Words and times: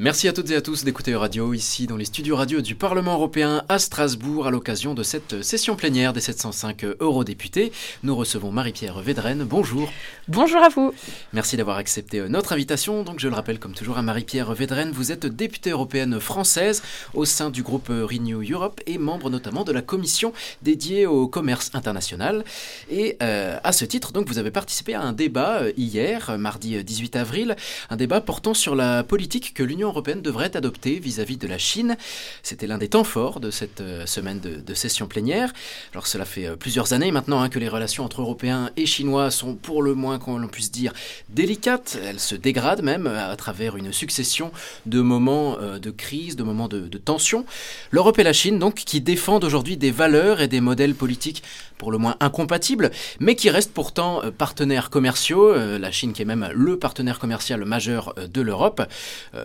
Merci 0.00 0.28
à 0.28 0.32
toutes 0.32 0.48
et 0.52 0.54
à 0.54 0.60
tous 0.60 0.84
d'écouter 0.84 1.16
Radio 1.16 1.52
ici 1.52 1.88
dans 1.88 1.96
les 1.96 2.04
studios 2.04 2.36
radio 2.36 2.60
du 2.60 2.76
Parlement 2.76 3.14
européen 3.14 3.64
à 3.68 3.80
Strasbourg 3.80 4.46
à 4.46 4.52
l'occasion 4.52 4.94
de 4.94 5.02
cette 5.02 5.42
session 5.42 5.74
plénière 5.74 6.12
des 6.12 6.20
705 6.20 6.84
eurodéputés. 7.00 7.72
Nous 8.04 8.14
recevons 8.14 8.52
Marie-Pierre 8.52 9.00
Védrenne. 9.00 9.42
Bonjour. 9.42 9.90
Bonjour 10.28 10.62
à 10.62 10.68
vous. 10.68 10.94
Merci 11.32 11.56
d'avoir 11.56 11.78
accepté 11.78 12.20
notre 12.28 12.52
invitation. 12.52 13.02
Donc 13.02 13.18
je 13.18 13.26
le 13.26 13.34
rappelle 13.34 13.58
comme 13.58 13.74
toujours 13.74 13.98
à 13.98 14.02
Marie-Pierre 14.02 14.54
Védrenne, 14.54 14.92
vous 14.92 15.10
êtes 15.10 15.26
députée 15.26 15.70
européenne 15.70 16.20
française 16.20 16.80
au 17.12 17.24
sein 17.24 17.50
du 17.50 17.64
groupe 17.64 17.88
Renew 17.88 18.40
Europe 18.48 18.80
et 18.86 18.98
membre 18.98 19.30
notamment 19.30 19.64
de 19.64 19.72
la 19.72 19.82
commission 19.82 20.32
dédiée 20.62 21.06
au 21.06 21.26
commerce 21.26 21.72
international. 21.74 22.44
Et 22.88 23.16
euh, 23.20 23.58
à 23.64 23.72
ce 23.72 23.84
titre, 23.84 24.12
donc 24.12 24.28
vous 24.28 24.38
avez 24.38 24.52
participé 24.52 24.94
à 24.94 25.02
un 25.02 25.12
débat 25.12 25.62
euh, 25.62 25.72
hier, 25.76 26.38
mardi 26.38 26.84
18 26.84 27.16
avril, 27.16 27.56
un 27.90 27.96
débat 27.96 28.20
portant 28.20 28.54
sur 28.54 28.76
la 28.76 29.02
politique 29.02 29.54
que 29.54 29.64
l'Union 29.64 29.87
européenne 29.88 30.22
devrait 30.22 30.56
adopter 30.56 30.98
vis-à-vis 30.98 31.36
de 31.36 31.46
la 31.46 31.58
Chine. 31.58 31.96
C'était 32.42 32.66
l'un 32.66 32.78
des 32.78 32.88
temps 32.88 33.04
forts 33.04 33.40
de 33.40 33.50
cette 33.50 33.80
euh, 33.80 34.06
semaine 34.06 34.40
de, 34.40 34.74
session 34.74 35.08
plénière. 35.08 35.52
Alors 35.92 36.06
cela 36.06 36.24
fait 36.24 36.46
euh, 36.46 36.56
plusieurs 36.56 36.92
années 36.92 37.10
maintenant 37.10 37.40
hein, 37.40 37.48
que 37.48 37.58
les 37.58 37.68
relations 37.68 38.04
entre 38.04 38.20
Européens 38.20 38.70
et 38.76 38.86
Chinois 38.86 39.30
sont 39.30 39.54
pour 39.54 39.82
le 39.82 39.94
moins, 39.94 40.18
qu'on 40.18 40.38
l'on 40.38 40.48
puisse 40.48 40.70
dire, 40.70 40.92
délicates. 41.28 41.98
Elles 42.04 42.20
se 42.20 42.34
dégradent 42.34 42.82
même 42.82 43.06
euh, 43.06 43.32
à 43.32 43.36
travers 43.36 43.76
une 43.76 43.92
succession 43.92 44.52
de 44.86 45.00
moments 45.00 45.56
de 45.58 45.90
crise, 45.90 46.36
de 46.36 46.42
moments 46.42 46.68
de, 46.68 46.80
de 46.80 46.98
tension. 46.98 47.44
L'Europe 47.90 48.18
et 48.18 48.22
la 48.22 48.32
Chine, 48.32 48.58
donc, 48.58 48.76
qui 48.76 49.00
défendent 49.00 49.44
aujourd'hui 49.44 49.76
des 49.76 49.90
valeurs 49.90 50.40
et 50.40 50.48
des 50.48 50.60
modèles 50.60 50.94
politiques 50.94 51.42
pour 51.76 51.92
le 51.92 51.98
moins 51.98 52.16
incompatibles, 52.20 52.90
mais 53.20 53.36
qui 53.36 53.50
restent 53.50 53.72
pourtant 53.72 54.22
partenaires 54.36 54.90
commerciaux. 54.90 55.54
La 55.54 55.90
Chine 55.90 56.12
qui 56.12 56.22
est 56.22 56.24
même 56.24 56.48
le 56.52 56.78
partenaire 56.78 57.18
commercial 57.18 57.64
majeur 57.64 58.14
de 58.16 58.40
l'Europe, 58.40 58.82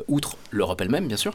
outre 0.08 0.33
l'Europe 0.52 0.82
elle-même 0.82 1.08
bien 1.08 1.18
sûr. 1.18 1.34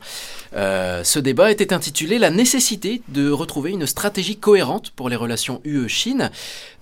Euh, 0.54 1.04
ce 1.04 1.18
débat 1.18 1.50
était 1.50 1.72
intitulé 1.72 2.18
La 2.18 2.30
nécessité 2.30 3.02
de 3.08 3.30
retrouver 3.30 3.70
une 3.70 3.86
stratégie 3.86 4.36
cohérente 4.36 4.90
pour 4.90 5.08
les 5.08 5.16
relations 5.16 5.60
UE-Chine. 5.64 6.30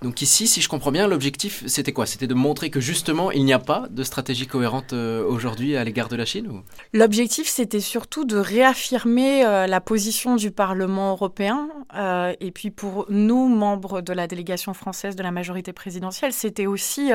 Donc 0.01 0.21
ici, 0.21 0.47
si 0.47 0.61
je 0.61 0.69
comprends 0.69 0.91
bien, 0.91 1.07
l'objectif 1.07 1.63
c'était 1.67 1.93
quoi? 1.93 2.05
C'était 2.05 2.27
de 2.27 2.33
montrer 2.33 2.69
que 2.69 2.79
justement 2.79 3.31
il 3.31 3.43
n'y 3.45 3.53
a 3.53 3.59
pas 3.59 3.87
de 3.89 4.03
stratégie 4.03 4.47
cohérente 4.47 4.93
euh, 4.93 5.23
aujourd'hui 5.25 5.75
à 5.75 5.83
l'égard 5.83 6.07
de 6.07 6.15
la 6.15 6.25
Chine 6.25 6.61
L'objectif 6.93 7.47
c'était 7.47 7.79
surtout 7.79 8.25
de 8.25 8.37
réaffirmer 8.37 9.45
euh, 9.45 9.67
la 9.67 9.81
position 9.81 10.35
du 10.35 10.51
Parlement 10.51 11.11
européen 11.11 11.69
et 12.39 12.51
puis 12.51 12.69
pour 12.69 13.05
nous, 13.09 13.47
membres 13.47 14.01
de 14.01 14.13
la 14.13 14.27
délégation 14.27 14.73
française 14.73 15.15
de 15.15 15.23
la 15.23 15.31
majorité 15.31 15.73
présidentielle, 15.73 16.33
c'était 16.33 16.67
aussi 16.67 17.11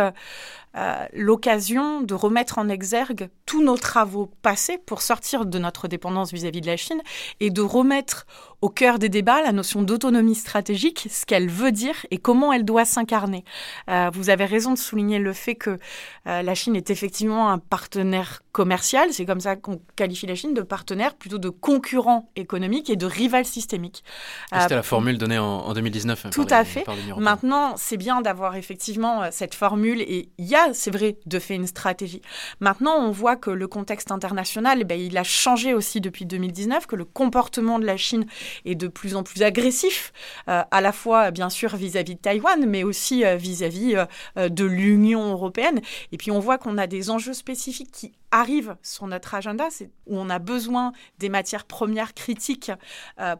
l'occasion 1.12 2.00
de 2.00 2.14
remettre 2.14 2.58
en 2.58 2.68
exergue 2.68 3.28
tous 3.46 3.62
nos 3.62 3.76
travaux 3.76 4.30
passés 4.40 4.78
pour 4.78 5.02
sortir 5.02 5.44
de 5.44 5.58
notre 5.58 5.88
dépendance 5.88 6.32
vis-à-vis 6.32 6.60
de 6.60 6.66
la 6.66 6.76
Chine 6.76 7.02
et 7.40 7.50
de 7.50 7.60
remettre 7.60 8.26
au 8.62 8.68
cœur 8.68 8.98
des 8.98 9.08
débats 9.08 9.42
la 9.42 9.52
notion 9.52 9.82
d'autonomie 9.82 10.34
stratégique, 10.34 11.08
ce 11.10 11.26
qu'elle 11.26 11.48
veut 11.48 11.72
dire 11.72 12.06
et 12.10 12.18
comment 12.18 12.52
elle 12.52 12.64
doit 12.64 12.84
s'incarner. 12.84 13.44
Euh, 13.90 14.10
vous 14.12 14.30
avez 14.30 14.44
raison 14.44 14.72
de 14.72 14.78
souligner 14.78 15.18
le 15.18 15.32
fait 15.32 15.56
que 15.56 15.78
euh, 16.26 16.42
la 16.42 16.54
Chine 16.54 16.76
est 16.76 16.90
effectivement 16.90 17.50
un 17.50 17.58
partenaire 17.58 18.41
commercial, 18.52 19.08
c'est 19.12 19.24
comme 19.24 19.40
ça 19.40 19.56
qu'on 19.56 19.80
qualifie 19.96 20.26
la 20.26 20.34
Chine, 20.34 20.54
de 20.54 20.62
partenaire 20.62 21.14
plutôt 21.14 21.38
de 21.38 21.48
concurrent 21.48 22.30
économique 22.36 22.90
et 22.90 22.96
de 22.96 23.06
rival 23.06 23.44
systémique. 23.44 24.04
C'était 24.52 24.74
la 24.74 24.80
euh, 24.80 24.82
formule 24.82 25.18
donnée 25.18 25.38
en, 25.38 25.72
2019. 25.72 26.26
Hein, 26.26 26.30
tout 26.30 26.46
à 26.50 26.64
fait. 26.64 26.84
Maintenant, 27.16 27.74
c'est 27.76 27.96
bien 27.96 28.20
d'avoir 28.20 28.56
effectivement 28.56 29.30
cette 29.30 29.54
formule 29.54 30.02
et 30.02 30.28
il 30.38 30.46
y 30.46 30.54
a, 30.54 30.74
c'est 30.74 30.90
vrai, 30.90 31.16
de 31.26 31.38
faire 31.38 31.56
une 31.56 31.66
stratégie. 31.66 32.22
Maintenant, 32.60 32.96
on 32.98 33.10
voit 33.10 33.36
que 33.36 33.50
le 33.50 33.66
contexte 33.66 34.10
international, 34.10 34.78
eh 34.80 34.84
ben, 34.84 35.00
il 35.00 35.16
a 35.16 35.24
changé 35.24 35.74
aussi 35.74 36.00
depuis 36.00 36.26
2019, 36.26 36.86
que 36.86 36.96
le 36.96 37.04
comportement 37.04 37.78
de 37.78 37.86
la 37.86 37.96
Chine 37.96 38.26
est 38.64 38.74
de 38.74 38.88
plus 38.88 39.16
en 39.16 39.22
plus 39.22 39.42
agressif, 39.42 40.12
euh, 40.48 40.62
à 40.70 40.80
la 40.80 40.92
fois 40.92 41.30
bien 41.30 41.50
sûr 41.50 41.76
vis-à-vis 41.76 42.14
de 42.16 42.20
Taïwan, 42.20 42.64
mais 42.66 42.84
aussi 42.84 43.24
euh, 43.24 43.36
vis-à-vis 43.36 43.96
euh, 44.36 44.48
de 44.48 44.64
l'Union 44.64 45.32
européenne. 45.32 45.80
Et 46.12 46.16
puis 46.16 46.30
on 46.30 46.38
voit 46.38 46.58
qu'on 46.58 46.78
a 46.78 46.86
des 46.86 47.10
enjeux 47.10 47.34
spécifiques 47.34 47.90
qui 47.90 48.12
arrivent 48.42 48.76
sur 48.82 49.06
notre 49.06 49.34
agenda, 49.34 49.68
où 50.06 50.18
on 50.18 50.28
a 50.28 50.38
besoin 50.38 50.92
des 51.18 51.28
matières 51.28 51.64
premières 51.64 52.14
critiques 52.14 52.72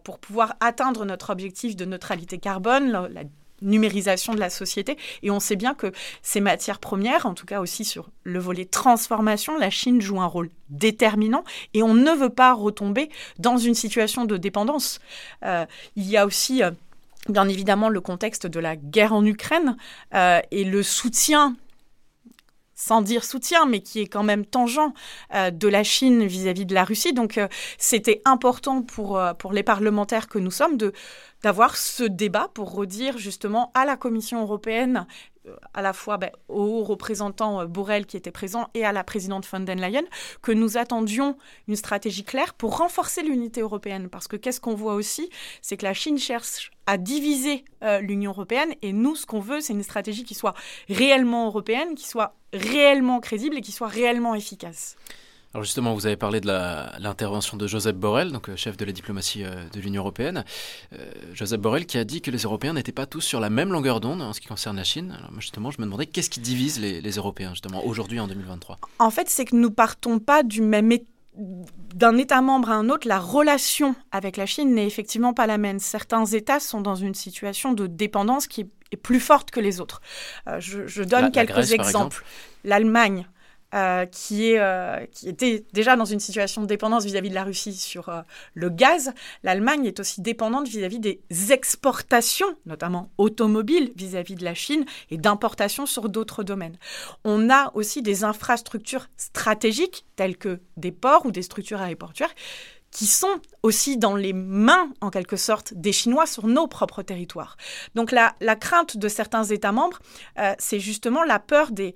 pour 0.04 0.18
pouvoir 0.18 0.54
atteindre 0.60 1.04
notre 1.04 1.30
objectif 1.30 1.76
de 1.76 1.84
neutralité 1.84 2.38
carbone, 2.38 2.90
la 3.12 3.24
numérisation 3.62 4.34
de 4.34 4.40
la 4.40 4.50
société. 4.50 4.98
Et 5.22 5.30
on 5.30 5.40
sait 5.40 5.56
bien 5.56 5.74
que 5.74 5.92
ces 6.20 6.40
matières 6.40 6.78
premières, 6.78 7.26
en 7.26 7.34
tout 7.34 7.46
cas 7.46 7.60
aussi 7.60 7.84
sur 7.84 8.10
le 8.24 8.38
volet 8.38 8.64
transformation, 8.64 9.56
la 9.56 9.70
Chine 9.70 10.00
joue 10.00 10.20
un 10.20 10.26
rôle 10.26 10.50
déterminant 10.68 11.44
et 11.74 11.82
on 11.82 11.94
ne 11.94 12.10
veut 12.10 12.30
pas 12.30 12.52
retomber 12.52 13.08
dans 13.38 13.56
une 13.56 13.74
situation 13.74 14.24
de 14.24 14.36
dépendance. 14.36 15.00
Euh, 15.44 15.64
il 15.96 16.08
y 16.08 16.16
a 16.16 16.26
aussi... 16.26 16.62
Euh, 16.62 16.72
bien 17.28 17.48
évidemment, 17.48 17.88
le 17.88 18.00
contexte 18.00 18.48
de 18.48 18.58
la 18.58 18.74
guerre 18.74 19.12
en 19.12 19.24
Ukraine 19.24 19.76
euh, 20.12 20.40
et 20.50 20.64
le 20.64 20.82
soutien 20.82 21.54
sans 22.82 23.02
dire 23.02 23.24
soutien, 23.24 23.66
mais 23.66 23.80
qui 23.80 24.00
est 24.00 24.06
quand 24.06 24.22
même 24.22 24.44
tangent 24.44 24.80
de 25.32 25.68
la 25.68 25.84
Chine 25.84 26.26
vis-à-vis 26.26 26.66
de 26.66 26.74
la 26.74 26.84
Russie. 26.84 27.12
Donc 27.12 27.40
c'était 27.78 28.20
important 28.24 28.82
pour, 28.82 29.20
pour 29.38 29.52
les 29.52 29.62
parlementaires 29.62 30.28
que 30.28 30.38
nous 30.38 30.50
sommes 30.50 30.76
d'avoir 31.42 31.76
ce 31.76 32.04
débat 32.04 32.48
pour 32.54 32.72
redire 32.72 33.18
justement 33.18 33.70
à 33.74 33.84
la 33.84 33.96
Commission 33.96 34.40
européenne, 34.42 35.06
euh, 35.46 35.56
à 35.74 35.82
la 35.82 35.92
fois 35.92 36.16
ben, 36.18 36.30
au 36.48 36.84
représentant 36.84 37.60
euh, 37.60 37.66
Borrell 37.66 38.06
qui 38.06 38.16
était 38.16 38.30
présent 38.30 38.68
et 38.74 38.84
à 38.84 38.92
la 38.92 39.02
présidente 39.02 39.46
von 39.46 39.60
der 39.60 39.74
Leyen, 39.74 40.04
que 40.40 40.52
nous 40.52 40.76
attendions 40.76 41.36
une 41.66 41.76
stratégie 41.76 42.24
claire 42.24 42.54
pour 42.54 42.78
renforcer 42.78 43.22
l'unité 43.22 43.60
européenne. 43.60 44.08
Parce 44.08 44.28
que 44.28 44.36
qu'est-ce 44.36 44.60
qu'on 44.60 44.74
voit 44.74 44.94
aussi 44.94 45.28
C'est 45.60 45.76
que 45.76 45.84
la 45.84 45.94
Chine 45.94 46.18
cherche 46.18 46.70
à 46.86 46.96
diviser 46.96 47.64
euh, 47.82 48.00
l'Union 48.00 48.30
européenne 48.30 48.74
et 48.82 48.92
nous, 48.92 49.16
ce 49.16 49.26
qu'on 49.26 49.40
veut, 49.40 49.60
c'est 49.60 49.72
une 49.72 49.82
stratégie 49.82 50.24
qui 50.24 50.34
soit 50.34 50.54
réellement 50.88 51.46
européenne, 51.46 51.94
qui 51.96 52.06
soit 52.06 52.36
réellement 52.52 53.20
crédible 53.20 53.56
et 53.56 53.60
qui 53.60 53.72
soit 53.72 53.88
réellement 53.88 54.34
efficace. 54.34 54.96
Alors 55.54 55.64
justement, 55.64 55.92
vous 55.92 56.06
avez 56.06 56.16
parlé 56.16 56.40
de 56.40 56.46
l'intervention 56.46 57.58
de 57.58 57.66
Joseph 57.66 57.94
Borrell, 57.94 58.32
donc 58.32 58.48
euh, 58.48 58.56
chef 58.56 58.78
de 58.78 58.86
la 58.86 58.92
diplomatie 58.92 59.44
euh, 59.44 59.68
de 59.70 59.80
l'Union 59.80 60.00
européenne. 60.00 60.44
Euh, 60.94 61.12
Joseph 61.34 61.60
Borrell 61.60 61.84
qui 61.84 61.98
a 61.98 62.04
dit 62.04 62.22
que 62.22 62.30
les 62.30 62.38
Européens 62.38 62.72
n'étaient 62.72 62.90
pas 62.90 63.04
tous 63.04 63.20
sur 63.20 63.38
la 63.38 63.50
même 63.50 63.70
longueur 63.70 64.00
d'onde 64.00 64.22
en 64.22 64.32
ce 64.32 64.40
qui 64.40 64.46
concerne 64.46 64.76
la 64.76 64.84
Chine. 64.84 65.14
Alors 65.18 65.30
justement, 65.40 65.70
je 65.70 65.78
me 65.80 65.84
demandais 65.84 66.06
qu'est-ce 66.06 66.30
qui 66.30 66.40
divise 66.40 66.80
les, 66.80 67.02
Européens 67.12 67.50
justement 67.50 67.84
aujourd'hui 67.84 68.18
en 68.18 68.26
2023 68.26 68.78
En 68.98 69.10
fait, 69.10 69.28
c'est 69.28 69.44
que 69.44 69.54
nous 69.54 69.70
partons 69.70 70.18
pas 70.18 70.42
du 70.42 70.62
même 70.62 70.90
d'un 71.36 72.18
État 72.18 72.42
membre 72.42 72.70
à 72.70 72.74
un 72.74 72.90
autre, 72.90 73.08
la 73.08 73.18
relation 73.18 73.94
avec 74.10 74.36
la 74.36 74.46
Chine 74.46 74.74
n'est 74.74 74.86
effectivement 74.86 75.32
pas 75.32 75.46
la 75.46 75.58
même. 75.58 75.78
Certains 75.78 76.26
États 76.26 76.60
sont 76.60 76.80
dans 76.80 76.94
une 76.94 77.14
situation 77.14 77.72
de 77.72 77.86
dépendance 77.86 78.46
qui 78.46 78.68
est 78.90 78.96
plus 78.96 79.20
forte 79.20 79.50
que 79.50 79.60
les 79.60 79.80
autres. 79.80 80.02
je, 80.58 81.02
donne 81.02 81.30
quelques 81.32 81.72
exemples. 81.72 82.24
L'Allemagne 82.64 83.26
euh, 83.74 84.04
qui, 84.04 84.50
est, 84.50 84.58
euh, 84.58 85.06
qui 85.12 85.30
était 85.30 85.64
déjà 85.72 85.96
dans 85.96 86.04
une 86.04 86.20
situation 86.20 86.60
de 86.60 86.66
dépendance 86.66 87.06
vis-à-vis 87.06 87.30
de 87.30 87.34
la 87.34 87.44
Russie 87.44 87.74
sur 87.74 88.10
euh, 88.10 88.20
le 88.52 88.68
gaz, 88.68 89.14
l'Allemagne 89.44 89.86
est 89.86 89.98
aussi 89.98 90.20
dépendante 90.20 90.68
vis-à-vis 90.68 90.98
des 90.98 91.22
exportations, 91.50 92.54
notamment 92.66 93.08
automobiles 93.16 93.90
vis-à-vis 93.96 94.34
de 94.34 94.44
la 94.44 94.52
Chine 94.52 94.84
et 95.10 95.16
d'importations 95.16 95.86
sur 95.86 96.10
d'autres 96.10 96.44
domaines. 96.44 96.76
On 97.24 97.48
a 97.48 97.72
aussi 97.72 98.02
des 98.02 98.24
infrastructures 98.24 99.08
stratégiques 99.16 100.04
telles 100.16 100.36
que 100.36 100.60
des 100.76 100.92
ports 100.92 101.24
ou 101.24 101.30
des 101.30 101.42
structures 101.42 101.80
aéroportuaires 101.80 102.34
qui 102.90 103.06
sont 103.06 103.40
aussi 103.62 103.96
dans 103.96 104.16
les 104.16 104.34
mains, 104.34 104.92
en 105.00 105.08
quelque 105.08 105.36
sorte, 105.36 105.72
des 105.72 105.92
Chinois 105.92 106.26
sur 106.26 106.46
nos 106.46 106.66
propres 106.66 107.00
territoires. 107.00 107.56
Donc 107.94 108.12
la, 108.12 108.34
la 108.42 108.54
crainte 108.54 108.98
de 108.98 109.08
certains 109.08 109.44
États 109.44 109.72
membres, 109.72 109.98
c'est 110.58 110.78
justement 110.78 111.22
la 111.22 111.38
peur 111.38 111.70
des, 111.70 111.94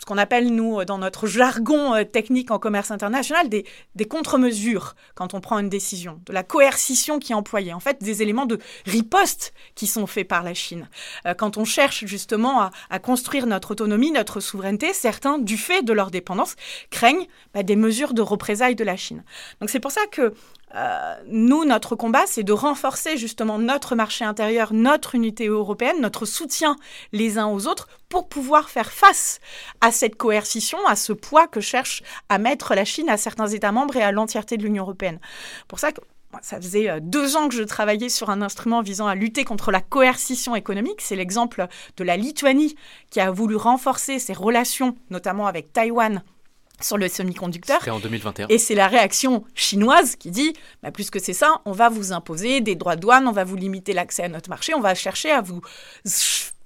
ce 0.00 0.06
qu'on 0.06 0.18
appelle, 0.18 0.48
nous, 0.48 0.82
dans 0.84 0.96
notre 0.96 1.26
jargon 1.26 1.94
euh, 1.94 2.04
technique 2.04 2.50
en 2.50 2.58
commerce 2.58 2.90
international, 2.90 3.50
des, 3.50 3.66
des 3.94 4.06
contre-mesures 4.06 4.96
quand 5.14 5.34
on 5.34 5.40
prend 5.40 5.58
une 5.58 5.68
décision, 5.68 6.20
de 6.26 6.32
la 6.32 6.42
coercition 6.42 7.18
qui 7.18 7.32
est 7.32 7.34
employée, 7.34 7.74
en 7.74 7.80
fait, 7.80 8.02
des 8.02 8.22
éléments 8.22 8.46
de 8.46 8.58
riposte 8.86 9.52
qui 9.74 9.86
sont 9.86 10.06
faits 10.06 10.26
par 10.26 10.42
la 10.42 10.54
Chine. 10.54 10.88
Euh, 11.26 11.34
quand 11.34 11.58
on 11.58 11.66
cherche 11.66 12.06
justement 12.06 12.70
à, 12.88 12.98
construire 12.98 13.46
notre 13.46 13.72
autonomie, 13.72 14.10
notre 14.10 14.40
souveraineté, 14.40 14.94
certains, 14.94 15.38
du 15.38 15.58
fait 15.58 15.82
de 15.82 15.92
leur 15.92 16.10
dépendance, 16.10 16.56
craignent 16.90 17.26
bah, 17.52 17.62
des 17.62 17.76
mesures 17.76 18.14
de 18.14 18.22
représailles 18.22 18.76
de 18.76 18.84
la 18.84 18.96
Chine. 18.96 19.22
Donc 19.60 19.68
c'est 19.68 19.80
pour 19.80 19.92
ça 19.92 20.06
que 20.10 20.32
euh, 20.74 21.16
nous, 21.26 21.64
notre 21.64 21.96
combat, 21.96 22.24
c'est 22.26 22.42
de 22.42 22.52
renforcer 22.52 23.16
justement 23.16 23.58
notre 23.58 23.94
marché 23.94 24.24
intérieur, 24.24 24.72
notre 24.72 25.14
unité 25.14 25.46
européenne, 25.46 26.00
notre 26.00 26.26
soutien 26.26 26.76
les 27.12 27.38
uns 27.38 27.48
aux 27.48 27.66
autres 27.66 27.88
pour 28.08 28.28
pouvoir 28.28 28.70
faire 28.70 28.92
face 28.92 29.40
à 29.80 29.90
cette 29.90 30.16
coercition, 30.16 30.78
à 30.86 30.96
ce 30.96 31.12
poids 31.12 31.46
que 31.48 31.60
cherche 31.60 32.02
à 32.28 32.38
mettre 32.38 32.74
la 32.74 32.84
Chine 32.84 33.08
à 33.08 33.16
certains 33.16 33.48
États 33.48 33.72
membres 33.72 33.96
et 33.96 34.02
à 34.02 34.12
l'entièreté 34.12 34.56
de 34.56 34.62
l'Union 34.62 34.84
européenne. 34.84 35.20
Pour 35.66 35.78
ça 35.78 35.92
que 35.92 36.00
ça 36.42 36.60
faisait 36.60 37.00
deux 37.00 37.36
ans 37.36 37.48
que 37.48 37.56
je 37.56 37.62
travaillais 37.64 38.08
sur 38.08 38.30
un 38.30 38.40
instrument 38.40 38.82
visant 38.82 39.08
à 39.08 39.16
lutter 39.16 39.44
contre 39.44 39.72
la 39.72 39.80
coercition 39.80 40.54
économique. 40.54 41.00
C'est 41.00 41.16
l'exemple 41.16 41.66
de 41.96 42.04
la 42.04 42.16
Lituanie 42.16 42.76
qui 43.10 43.18
a 43.18 43.32
voulu 43.32 43.56
renforcer 43.56 44.20
ses 44.20 44.32
relations, 44.32 44.96
notamment 45.10 45.48
avec 45.48 45.72
Taïwan, 45.72 46.22
sur 46.82 46.96
le 46.96 47.08
semi-conducteur. 47.08 47.80
en 47.88 47.98
2021. 47.98 48.46
Et 48.48 48.58
c'est 48.58 48.74
la 48.74 48.88
réaction 48.88 49.44
chinoise 49.54 50.16
qui 50.16 50.30
dit, 50.30 50.54
bah, 50.82 50.90
plus 50.90 51.10
que 51.10 51.18
c'est 51.18 51.32
ça, 51.32 51.60
on 51.64 51.72
va 51.72 51.88
vous 51.88 52.12
imposer 52.12 52.60
des 52.60 52.74
droits 52.74 52.96
de 52.96 53.00
douane, 53.00 53.26
on 53.26 53.32
va 53.32 53.44
vous 53.44 53.56
limiter 53.56 53.92
l'accès 53.92 54.24
à 54.24 54.28
notre 54.28 54.50
marché, 54.50 54.74
on 54.74 54.80
va 54.80 54.94
chercher 54.94 55.30
à 55.30 55.40
vous 55.40 55.60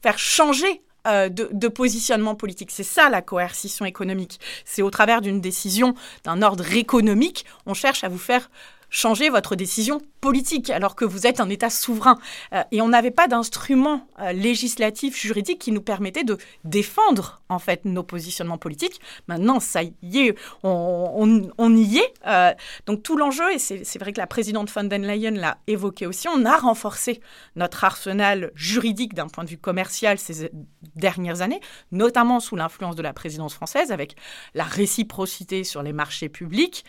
faire 0.02 0.18
changer 0.18 0.82
euh, 1.06 1.28
de, 1.28 1.50
de, 1.52 1.68
positionnement 1.68 2.34
politique. 2.34 2.70
C'est 2.70 2.82
ça 2.82 3.10
la 3.10 3.20
coercition 3.20 3.84
économique. 3.84 4.40
C'est 4.64 4.80
au 4.80 4.90
travers 4.90 5.20
d'une 5.20 5.38
décision 5.38 5.94
d'un 6.24 6.40
ordre 6.40 6.72
économique, 6.74 7.44
on 7.66 7.74
cherche 7.74 8.04
à 8.04 8.08
vous 8.08 8.18
faire 8.18 8.50
changer 8.94 9.28
votre 9.28 9.56
décision 9.56 10.00
politique 10.20 10.70
alors 10.70 10.94
que 10.94 11.04
vous 11.04 11.26
êtes 11.26 11.40
un 11.40 11.48
État 11.50 11.68
souverain. 11.68 12.16
Euh, 12.52 12.62
et 12.70 12.80
on 12.80 12.88
n'avait 12.88 13.10
pas 13.10 13.26
d'instrument 13.26 14.06
euh, 14.20 14.32
législatif, 14.32 15.20
juridique 15.20 15.58
qui 15.58 15.72
nous 15.72 15.82
permettait 15.82 16.22
de 16.22 16.38
défendre 16.62 17.42
en 17.48 17.58
fait 17.58 17.84
nos 17.84 18.04
positionnements 18.04 18.56
politiques. 18.56 19.00
Maintenant, 19.26 19.58
ça 19.58 19.82
y 19.82 20.18
est, 20.20 20.36
on, 20.62 21.76
y 21.76 21.98
est. 21.98 22.14
Euh, 22.26 22.52
donc 22.86 23.02
tout 23.02 23.16
l'enjeu, 23.16 23.52
et 23.52 23.58
c'est 23.58 23.98
vrai 23.98 24.12
que 24.12 24.20
la 24.20 24.28
présidente 24.28 24.70
von 24.70 24.84
der 24.84 25.00
Leyen 25.00 25.32
l'a 25.32 25.58
évoqué 25.66 26.06
aussi, 26.06 26.28
on 26.28 26.44
a 26.44 26.56
renforcé 26.56 27.20
notre 27.56 27.82
arsenal 27.82 28.52
juridique 28.54 29.14
d'un 29.14 29.26
point 29.26 29.42
de 29.42 29.50
vue 29.50 29.58
commercial 29.58 30.18
ces 30.18 30.50
dernières 30.94 31.42
années, 31.42 31.60
notamment 31.90 32.38
sous 32.38 32.54
l'influence 32.54 32.94
de 32.94 33.02
la 33.02 33.12
présidence 33.12 33.54
française 33.54 33.90
avec 33.90 34.14
la 34.54 34.64
réciprocité 34.64 35.64
sur 35.64 35.82
les 35.82 35.92
marchés 35.92 36.28
publics. 36.28 36.84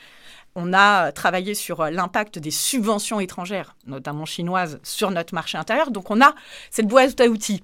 On 0.56 0.72
a 0.72 1.12
travaillé 1.12 1.54
sur 1.54 1.82
euh, 1.82 1.90
l'impact 1.90 2.40
des 2.40 2.52
subventions 2.52 3.20
étrangères, 3.20 3.76
notamment 3.88 4.26
chinoises, 4.26 4.80
sur 4.84 5.12
notre 5.12 5.34
marché 5.34 5.58
intérieur. 5.58 5.92
Donc 5.92 6.10
on 6.10 6.22
a 6.22 6.34
cette 6.72 6.88
boîte 6.88 7.20
à 7.20 7.26
outils. 7.26 7.62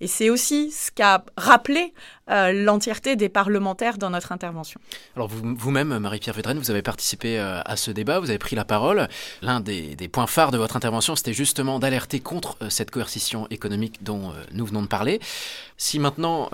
Et 0.00 0.08
c'est 0.08 0.30
aussi 0.30 0.72
ce 0.72 0.90
qu'a 0.90 1.24
rappelé 1.36 1.94
euh, 2.28 2.52
l'entièreté 2.52 3.14
des 3.14 3.28
parlementaires 3.28 3.98
dans 3.98 4.10
notre 4.10 4.32
intervention. 4.32 4.80
Alors 5.14 5.28
vous-même, 5.28 5.96
Marie-Pierre 5.96 6.34
Védrenne, 6.34 6.58
vous 6.58 6.72
avez 6.72 6.82
participé 6.82 7.38
euh, 7.38 7.60
à 7.64 7.76
ce 7.76 7.92
débat, 7.92 8.18
vous 8.18 8.30
avez 8.30 8.40
pris 8.40 8.56
la 8.56 8.64
parole. 8.64 9.06
L'un 9.42 9.60
des, 9.60 9.94
points 10.10 10.26
phares 10.26 10.50
de 10.50 10.58
votre 10.58 10.76
intervention, 10.76 11.14
c'était 11.14 11.32
justement 11.32 11.78
d'alerter 11.78 12.18
contre 12.18 12.56
cette 12.68 12.90
coercition 12.90 13.46
économique 13.50 14.02
dont 14.02 14.32
nous 14.50 14.66
venons 14.66 14.82
de 14.82 14.88
parler. 14.88 15.20
Si 15.76 16.00
maintenant, 16.00 16.50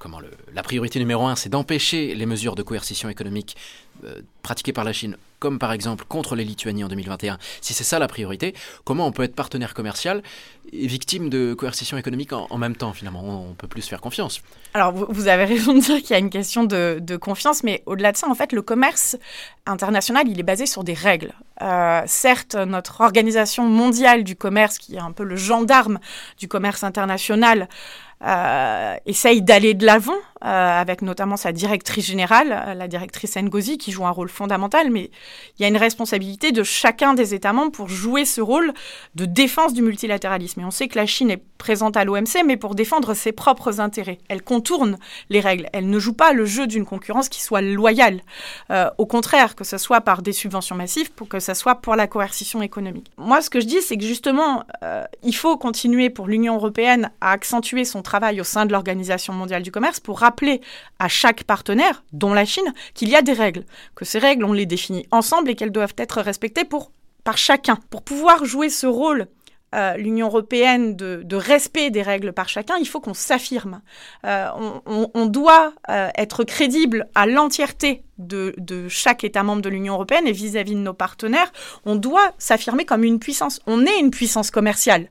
comment, 0.00 0.18
le, 0.18 0.30
la 0.52 0.64
priorité 0.64 0.98
numéro 0.98 1.26
un, 1.26 1.36
c'est 1.36 1.50
d'empêcher 1.50 2.16
les 2.16 2.26
mesures 2.26 2.56
de 2.56 2.64
coercition 2.64 3.08
économique 3.08 3.56
euh, 4.04 4.22
pratiquées 4.42 4.72
par 4.72 4.84
la 4.84 4.92
Chine, 4.92 5.16
comme 5.38 5.58
par 5.58 5.72
exemple 5.72 6.04
contre 6.08 6.34
les 6.34 6.44
Lituaniens 6.44 6.86
en 6.86 6.88
2021, 6.88 7.38
si 7.60 7.74
c'est 7.74 7.84
ça 7.84 7.98
la 7.98 8.08
priorité, 8.08 8.54
comment 8.84 9.06
on 9.06 9.12
peut 9.12 9.22
être 9.22 9.34
partenaire 9.34 9.74
commercial 9.74 10.22
et 10.72 10.86
victime 10.86 11.28
de 11.28 11.54
coercition 11.54 11.96
économique 11.96 12.32
en, 12.32 12.58
même 12.58 12.76
temps 12.76 12.92
finalement? 12.92 13.22
On 13.50 13.54
peut 13.54 13.68
plus 13.68 13.86
faire 13.86 14.00
confiance. 14.00 14.40
Alors 14.74 14.92
vous, 14.92 15.28
avez 15.28 15.44
raison 15.44 15.74
de 15.74 15.80
dire 15.80 15.98
qu'il 15.98 16.10
y 16.10 16.14
a 16.14 16.18
une 16.18 16.30
question 16.30 16.64
de, 16.64 17.16
confiance, 17.20 17.62
mais 17.62 17.82
au-delà 17.86 18.12
de 18.12 18.16
ça, 18.16 18.28
en 18.28 18.34
fait, 18.34 18.52
le 18.52 18.62
commerce 18.62 19.16
international, 19.66 20.28
il 20.28 20.38
est 20.40 20.44
basé 20.44 20.66
sur 20.66 20.84
des 20.84 20.94
règles. 20.94 21.32
Euh, 21.62 22.02
certes, 22.06 22.54
notre 22.54 23.00
organisation 23.00 23.64
mondiale 23.64 24.24
du 24.24 24.36
commerce, 24.36 24.78
qui 24.78 24.96
est 24.96 25.00
un 25.00 25.12
peu 25.12 25.24
le 25.24 25.36
gendarme 25.36 25.98
du 26.38 26.48
commerce 26.48 26.84
international, 26.84 27.68
euh, 28.24 28.96
essaye 29.06 29.42
d'aller 29.42 29.74
de 29.74 29.86
l'avant, 29.86 30.12
euh, 30.12 30.80
avec 30.80 31.02
notamment 31.02 31.36
sa 31.36 31.52
directrice 31.52 32.06
générale, 32.06 32.52
euh, 32.52 32.74
la 32.74 32.88
directrice 32.88 33.36
Ngozi, 33.36 33.78
qui 33.78 33.92
joue 33.92 34.06
un 34.06 34.10
rôle 34.10 34.28
fondamental, 34.28 34.90
mais 34.90 35.10
il 35.58 35.62
y 35.62 35.64
a 35.64 35.68
une 35.68 35.76
responsabilité 35.76 36.50
de 36.50 36.64
chacun 36.64 37.14
des 37.14 37.34
États 37.34 37.52
membres 37.52 37.70
pour 37.70 37.88
jouer 37.88 38.24
ce 38.24 38.40
rôle 38.40 38.72
de 39.14 39.24
défense 39.24 39.72
du 39.72 39.82
multilatéralisme. 39.82 40.60
Et 40.60 40.64
on 40.64 40.72
sait 40.72 40.88
que 40.88 40.98
la 40.98 41.06
Chine 41.06 41.30
est 41.30 41.42
présente 41.58 41.96
à 41.96 42.04
l'OMC, 42.04 42.44
mais 42.46 42.56
pour 42.56 42.74
défendre 42.74 43.14
ses 43.14 43.32
propres 43.32 43.80
intérêts. 43.80 44.18
Elle 44.28 44.42
contourne 44.42 44.96
les 45.28 45.40
règles. 45.40 45.68
Elle 45.72 45.90
ne 45.90 45.98
joue 45.98 46.14
pas 46.14 46.32
le 46.32 46.46
jeu 46.46 46.66
d'une 46.66 46.84
concurrence 46.84 47.28
qui 47.28 47.42
soit 47.42 47.60
loyale. 47.60 48.20
Euh, 48.70 48.88
au 48.96 49.06
contraire, 49.06 49.56
que 49.56 49.64
ce 49.64 49.76
soit 49.76 50.00
par 50.00 50.22
des 50.22 50.32
subventions 50.32 50.76
massives, 50.76 51.10
pour 51.12 51.28
que 51.28 51.40
ce 51.40 51.54
soit 51.54 51.76
pour 51.76 51.96
la 51.96 52.06
coercition 52.06 52.62
économique. 52.62 53.10
Moi, 53.16 53.42
ce 53.42 53.50
que 53.50 53.60
je 53.60 53.66
dis, 53.66 53.82
c'est 53.82 53.96
que 53.96 54.04
justement, 54.04 54.64
euh, 54.82 55.04
il 55.22 55.34
faut 55.34 55.56
continuer 55.58 56.10
pour 56.10 56.28
l'Union 56.28 56.54
européenne 56.54 57.10
à 57.20 57.32
accentuer 57.32 57.84
son 57.84 58.02
travail 58.02 58.40
au 58.40 58.44
sein 58.44 58.64
de 58.64 58.72
l'Organisation 58.72 59.32
mondiale 59.32 59.62
du 59.62 59.72
commerce 59.72 60.00
pour 60.00 60.20
rappeler 60.20 60.60
à 60.98 61.08
chaque 61.08 61.44
partenaire, 61.44 62.04
dont 62.12 62.32
la 62.32 62.44
Chine, 62.44 62.72
qu'il 62.94 63.08
y 63.08 63.16
a 63.16 63.22
des 63.22 63.32
règles, 63.32 63.64
que 63.94 64.04
ces 64.04 64.18
règles, 64.18 64.44
on 64.44 64.52
les 64.52 64.66
définit 64.66 65.06
ensemble 65.10 65.50
et 65.50 65.54
qu'elles 65.54 65.72
doivent 65.72 65.94
être 65.98 66.20
respectées 66.20 66.64
pour 66.64 66.92
par 67.28 67.36
chacun. 67.36 67.78
Pour 67.90 68.00
pouvoir 68.00 68.46
jouer 68.46 68.70
ce 68.70 68.86
rôle 68.86 69.26
euh, 69.74 69.96
l'Union 69.96 70.28
européenne 70.28 70.96
de, 70.96 71.36
respect 71.36 71.90
des 71.90 72.02
règles 72.02 72.32
par 72.32 72.48
chacun, 72.48 72.76
il 72.80 72.88
faut 72.88 73.00
qu'on 73.00 73.14
s'affirme. 73.14 73.82
Euh, 74.24 74.48
on, 74.86 75.26
doit 75.26 75.74
euh, 75.90 76.08
être 76.16 76.44
crédible 76.44 77.06
à 77.14 77.26
l'entièreté 77.26 78.02
de, 78.18 78.54
chaque 78.88 79.24
État 79.24 79.42
membre 79.42 79.60
de 79.60 79.68
l'Union 79.68 79.94
européenne 79.94 80.26
et 80.26 80.32
vis-à-vis 80.32 80.74
de 80.74 80.80
nos 80.80 80.94
partenaires. 80.94 81.52
On 81.84 81.96
doit 81.96 82.32
s'affirmer 82.38 82.86
comme 82.86 83.04
une 83.04 83.18
puissance. 83.18 83.60
On 83.66 83.84
est 83.84 83.98
une 84.00 84.10
puissance 84.10 84.50
commerciale. 84.50 85.10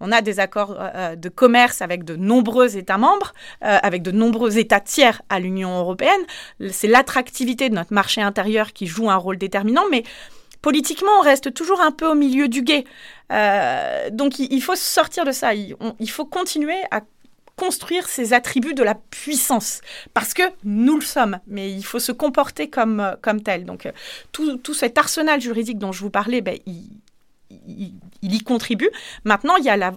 On 0.00 0.10
a 0.10 0.20
des 0.20 0.40
accords 0.40 0.76
de 1.16 1.28
commerce 1.28 1.80
avec 1.80 2.02
de 2.02 2.16
nombreux 2.16 2.76
États 2.76 2.98
membres, 2.98 3.32
avec 3.60 4.02
de 4.02 4.10
nombreux 4.10 4.58
États 4.58 4.80
tiers 4.80 5.22
à 5.28 5.38
l'Union 5.38 5.78
européenne. 5.78 6.22
C'est 6.70 6.88
l'attractivité 6.88 7.68
de 7.68 7.76
notre 7.76 7.94
marché 7.94 8.20
intérieur 8.20 8.72
qui 8.72 8.88
joue 8.88 9.08
un 9.10 9.16
rôle 9.16 9.38
déterminant, 9.38 9.84
mais 9.92 10.02
politiquement, 10.62 11.10
on 11.18 11.22
reste 11.22 11.52
toujours 11.52 11.80
un 11.80 11.90
peu 11.90 12.06
au 12.06 12.14
milieu 12.14 12.48
du 12.48 12.62
guet. 12.62 12.84
Euh, 13.30 14.08
donc 14.10 14.38
il, 14.38 14.62
faut 14.62 14.76
sortir 14.76 15.24
de 15.24 15.32
ça. 15.32 15.52
Il, 15.54 16.10
faut 16.10 16.24
continuer 16.24 16.78
à 16.90 17.02
construire 17.56 18.08
ces 18.08 18.32
attributs 18.32 18.74
de 18.74 18.82
la 18.82 18.94
puissance, 18.94 19.82
parce 20.14 20.32
que 20.32 20.42
nous 20.64 20.96
le 20.96 21.04
sommes, 21.04 21.38
mais 21.46 21.70
il 21.70 21.84
faut 21.84 21.98
se 21.98 22.12
comporter 22.12 22.70
comme, 22.70 23.00
euh, 23.00 23.38
tel. 23.44 23.64
Donc 23.64 23.86
euh, 23.86 23.92
tout, 24.32 24.74
cet 24.74 24.96
arsenal 24.96 25.40
juridique 25.40 25.78
dont 25.78 25.92
je 25.92 26.00
vous 26.00 26.10
parlais, 26.10 26.40
ben, 26.40 26.58
il, 26.66 26.90
y 28.22 28.40
contribue. 28.40 28.88
Maintenant, 29.24 29.56
il 29.56 29.64
y 29.64 29.68
a 29.68 29.92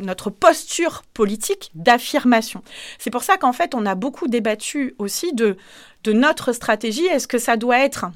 notre 0.00 0.30
posture 0.30 1.02
politique 1.14 1.70
d'affirmation. 1.74 2.62
C'est 2.98 3.10
pour 3.10 3.24
ça 3.24 3.36
qu'en 3.38 3.52
fait, 3.52 3.74
on 3.74 3.86
a 3.86 3.96
beaucoup 3.96 4.28
débattu 4.28 4.94
aussi 4.98 5.32
de 5.32 5.56
notre 6.06 6.52
stratégie. 6.52 7.06
Est-ce 7.06 7.26
que 7.26 7.38
ça 7.38 7.56
doit 7.56 7.78
être 7.78 8.06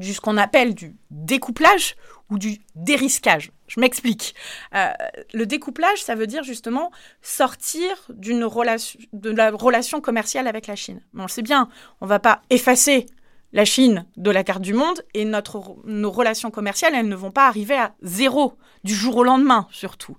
du 0.00 0.14
ce 0.14 0.20
qu'on 0.20 0.36
appelle 0.36 0.74
du 0.74 0.96
découplage 1.10 1.94
ou 2.30 2.38
du 2.38 2.58
dérisquage. 2.74 3.52
Je 3.68 3.80
m'explique. 3.80 4.34
Euh, 4.74 4.90
le 5.32 5.46
découplage, 5.46 6.02
ça 6.02 6.14
veut 6.14 6.26
dire 6.26 6.42
justement 6.42 6.90
sortir 7.22 7.88
de 8.08 9.30
la 9.30 9.50
relation 9.50 10.00
commerciale 10.00 10.48
avec 10.48 10.66
la 10.66 10.76
Chine. 10.76 11.02
on 11.14 11.22
le 11.22 11.28
sait 11.28 11.42
bien, 11.42 11.68
on 12.00 12.06
ne 12.06 12.08
va 12.08 12.18
pas 12.18 12.42
effacer 12.50 13.06
la 13.52 13.64
Chine 13.64 14.06
de 14.16 14.30
la 14.30 14.44
carte 14.44 14.62
du 14.62 14.72
monde 14.72 15.04
et 15.12 15.24
notre, 15.24 15.76
nos 15.84 16.10
relations 16.10 16.50
commerciales, 16.50 16.94
elles 16.94 17.08
ne 17.08 17.16
vont 17.16 17.32
pas 17.32 17.48
arriver 17.48 17.74
à 17.74 17.94
zéro 18.02 18.54
du 18.84 18.94
jour 18.94 19.16
au 19.16 19.24
lendemain, 19.24 19.66
surtout. 19.70 20.16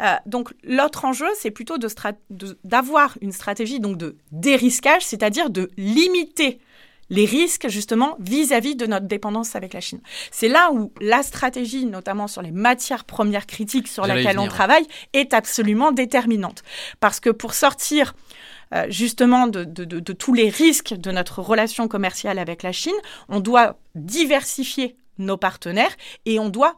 Euh, 0.00 0.14
donc 0.26 0.54
l'autre 0.62 1.04
enjeu, 1.04 1.26
c'est 1.36 1.50
plutôt 1.50 1.76
d'avoir 2.64 3.18
une 3.20 3.32
stratégie 3.32 3.80
donc 3.80 3.98
de 3.98 4.16
dérisquage, 4.30 5.04
c'est-à-dire 5.04 5.50
de 5.50 5.70
limiter 5.76 6.60
les 7.10 7.24
risques 7.24 7.68
justement 7.68 8.16
vis-à-vis 8.20 8.76
de 8.76 8.86
notre 8.86 9.06
dépendance 9.06 9.56
avec 9.56 9.72
la 9.72 9.80
Chine. 9.80 10.00
C'est 10.30 10.48
là 10.48 10.70
où 10.72 10.92
la 11.00 11.22
stratégie, 11.22 11.86
notamment 11.86 12.28
sur 12.28 12.42
les 12.42 12.52
matières 12.52 13.04
premières 13.04 13.46
critiques 13.46 13.88
sur 13.88 14.06
lesquelles 14.06 14.38
on 14.38 14.48
travaille, 14.48 14.86
est 15.12 15.34
absolument 15.34 15.92
déterminante. 15.92 16.62
Parce 17.00 17.20
que 17.20 17.30
pour 17.30 17.54
sortir 17.54 18.14
euh, 18.74 18.86
justement 18.90 19.46
de, 19.46 19.64
de, 19.64 20.12
tous 20.12 20.34
les 20.34 20.50
risques 20.50 20.94
de 20.94 21.10
notre 21.10 21.40
relation 21.40 21.88
commerciale 21.88 22.38
avec 22.38 22.62
la 22.62 22.72
Chine, 22.72 22.92
on 23.28 23.40
doit 23.40 23.78
diversifier 23.94 24.96
nos 25.18 25.36
partenaires 25.36 25.90
et 26.26 26.38
on 26.38 26.48
doit 26.48 26.76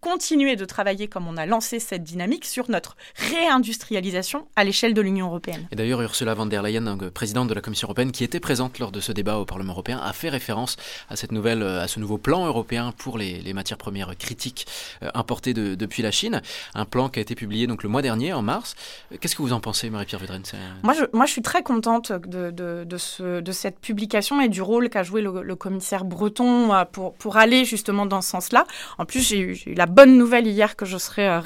continuer 0.00 0.56
de 0.56 0.64
travailler 0.64 1.08
comme 1.08 1.26
on 1.26 1.36
a 1.36 1.46
lancé 1.46 1.78
cette 1.78 2.04
dynamique 2.04 2.44
sur 2.44 2.70
notre 2.70 2.96
réindustrialisation 3.16 4.46
à 4.56 4.64
l'échelle 4.64 4.94
de 4.94 5.00
l'Union 5.00 5.26
européenne. 5.26 5.66
Et 5.70 5.76
d'ailleurs, 5.76 6.00
Ursula 6.00 6.34
von 6.34 6.46
der 6.46 6.62
Leyen, 6.62 6.96
présidente 7.12 7.48
de 7.48 7.54
la 7.54 7.60
Commission 7.60 7.86
européenne, 7.86 8.12
qui 8.12 8.24
était 8.24 8.40
présente 8.40 8.78
lors 8.78 8.92
de 8.92 9.00
ce 9.00 9.12
débat 9.12 9.38
au 9.38 9.44
Parlement 9.44 9.72
européen, 9.72 10.00
a 10.02 10.12
fait 10.12 10.28
référence 10.28 10.76
à 11.08 11.16
cette 11.16 11.32
nouvelle, 11.32 11.62
à 11.62 11.88
ce 11.88 12.00
nouveau 12.00 12.18
plan 12.18 12.46
européen 12.46 12.92
pour 12.96 13.18
les, 13.18 13.52
matières 13.52 13.78
premières 13.78 14.16
critiques 14.16 14.66
euh, 15.02 15.10
importées 15.14 15.52
depuis 15.52 16.02
la 16.02 16.10
Chine, 16.10 16.40
un 16.74 16.86
plan 16.86 17.10
qui 17.10 17.18
a 17.18 17.22
été 17.22 17.34
publié 17.34 17.66
donc 17.66 17.82
le 17.82 17.90
mois 17.90 18.00
dernier, 18.00 18.32
en 18.32 18.40
mars. 18.40 18.74
Qu'est-ce 19.20 19.36
que 19.36 19.42
vous 19.42 19.52
en 19.52 19.60
pensez, 19.60 19.90
Marie-Pierre 19.90 20.20
Vedren 20.20 20.42
moi 20.82 20.94
je, 20.94 21.04
moi, 21.12 21.26
je 21.26 21.32
suis 21.32 21.42
très 21.42 21.62
contente 21.62 22.12
de, 22.12 22.50
de, 22.50 22.96
ce, 22.96 23.40
de, 23.40 23.52
cette 23.52 23.78
publication 23.78 24.40
et 24.40 24.48
du 24.48 24.62
rôle 24.62 24.88
qu'a 24.88 25.02
joué 25.02 25.20
le, 25.20 25.42
le 25.42 25.56
commissaire 25.56 26.04
Breton 26.04 26.72
euh, 26.72 26.84
pour, 26.84 27.14
pour 27.14 27.36
aller 27.36 27.64
justement 27.64 27.81
justement 27.82 28.06
dans 28.06 28.20
ce 28.22 28.30
sens-là. 28.30 28.64
En 28.98 29.04
plus, 29.04 29.26
j'ai 29.26 29.40
eu, 29.40 29.74
la 29.74 29.86
bonne 29.86 30.16
nouvelle 30.16 30.46
hier 30.46 30.76
que 30.76 30.86
je 30.86 30.96
serai 30.98 31.26
euh, 31.28 31.40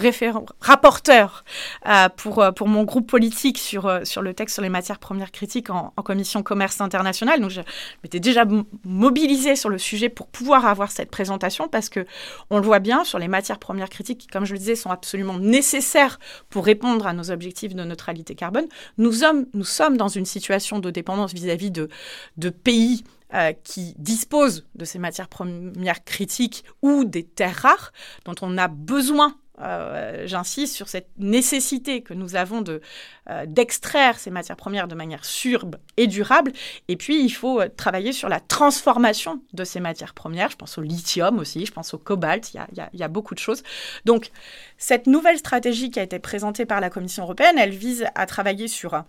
rapporteur 0.60 1.44
euh, 1.88 2.10
pour, 2.14 2.42
euh, 2.42 2.52
pour 2.52 2.68
mon 2.68 2.84
groupe 2.84 3.08
politique 3.08 3.56
sur, 3.56 4.00
sur 4.04 4.20
le 4.20 4.34
texte 4.34 4.56
sur 4.56 4.62
les 4.62 4.68
matières 4.68 4.98
premières 4.98 5.32
critiques 5.32 5.70
en, 5.70 5.92
commission 6.04 6.42
commerce 6.42 6.82
international. 6.82 7.40
Donc, 7.40 7.50
je 7.50 7.62
m'étais 8.04 8.20
déjà 8.20 8.44
mobilisée 8.84 9.56
sur 9.56 9.70
le 9.70 9.78
sujet 9.78 10.10
pour 10.10 10.26
pouvoir 10.26 10.66
avoir 10.66 10.90
cette 10.90 11.10
présentation 11.10 11.68
parce 11.68 11.88
que 11.88 12.04
on 12.50 12.58
le 12.58 12.64
voit 12.64 12.80
bien 12.80 13.02
sur 13.04 13.18
les 13.18 13.28
matières 13.28 13.58
premières 13.58 13.88
critiques 13.88 14.18
qui, 14.18 14.26
comme 14.26 14.44
je 14.44 14.52
le 14.52 14.58
disais, 14.58 14.76
sont 14.76 14.90
absolument 14.90 15.38
nécessaires 15.38 16.18
pour 16.50 16.66
répondre 16.66 17.06
à 17.06 17.14
nos 17.14 17.30
objectifs 17.30 17.74
de 17.74 17.82
neutralité 17.82 18.34
carbone. 18.34 18.66
Nous 18.98 19.12
sommes, 19.12 19.46
nous 19.54 19.64
sommes 19.64 19.96
dans 19.96 20.08
une 20.08 20.26
situation 20.26 20.80
de 20.80 20.90
dépendance 20.90 21.32
vis-à-vis 21.32 21.70
de, 21.70 21.88
de 22.36 22.50
pays 22.50 23.04
euh, 23.34 23.52
qui 23.64 23.92
disposent 23.98 24.68
de 24.76 24.84
ces 24.84 25.00
matières 25.00 25.26
premières 25.26 26.04
critiques 26.04 26.64
ou 26.80 27.04
des 27.04 27.24
terres 27.24 27.56
rares 27.56 27.92
dont 28.24 28.36
on 28.40 28.56
a 28.56 28.68
besoin. 28.68 29.34
Euh, 29.60 30.28
j'insiste 30.28 30.76
sur 30.76 30.86
cette 30.86 31.08
nécessité 31.18 32.02
que 32.02 32.14
nous 32.14 32.36
avons 32.36 32.60
de 32.60 32.80
euh, 33.28 33.44
d'extraire 33.46 34.18
ces 34.20 34.30
matières 34.30 34.56
premières 34.56 34.86
de 34.86 34.94
manière 34.94 35.24
sûre 35.24 35.64
et 35.96 36.06
durable. 36.06 36.52
Et 36.86 36.96
puis, 36.96 37.20
il 37.20 37.30
faut 37.30 37.66
travailler 37.76 38.12
sur 38.12 38.28
la 38.28 38.38
transformation 38.38 39.42
de 39.54 39.64
ces 39.64 39.80
matières 39.80 40.14
premières. 40.14 40.50
Je 40.50 40.56
pense 40.56 40.78
au 40.78 40.82
lithium 40.82 41.40
aussi, 41.40 41.66
je 41.66 41.72
pense 41.72 41.94
au 41.94 41.98
cobalt, 41.98 42.54
il 42.54 42.58
y 42.58 42.60
a, 42.60 42.88
il 42.92 43.00
y 43.00 43.02
a 43.02 43.08
beaucoup 43.08 43.34
de 43.34 43.40
choses. 43.40 43.64
Donc, 44.04 44.30
cette 44.78 45.08
nouvelle 45.08 45.38
stratégie 45.38 45.90
qui 45.90 45.98
a 45.98 46.04
été 46.04 46.20
présentée 46.20 46.64
par 46.64 46.80
la 46.80 46.90
Commission 46.90 47.24
européenne, 47.24 47.58
elle 47.58 47.74
vise 47.74 48.06
à 48.14 48.26
travailler 48.26 48.68
sur 48.68 49.02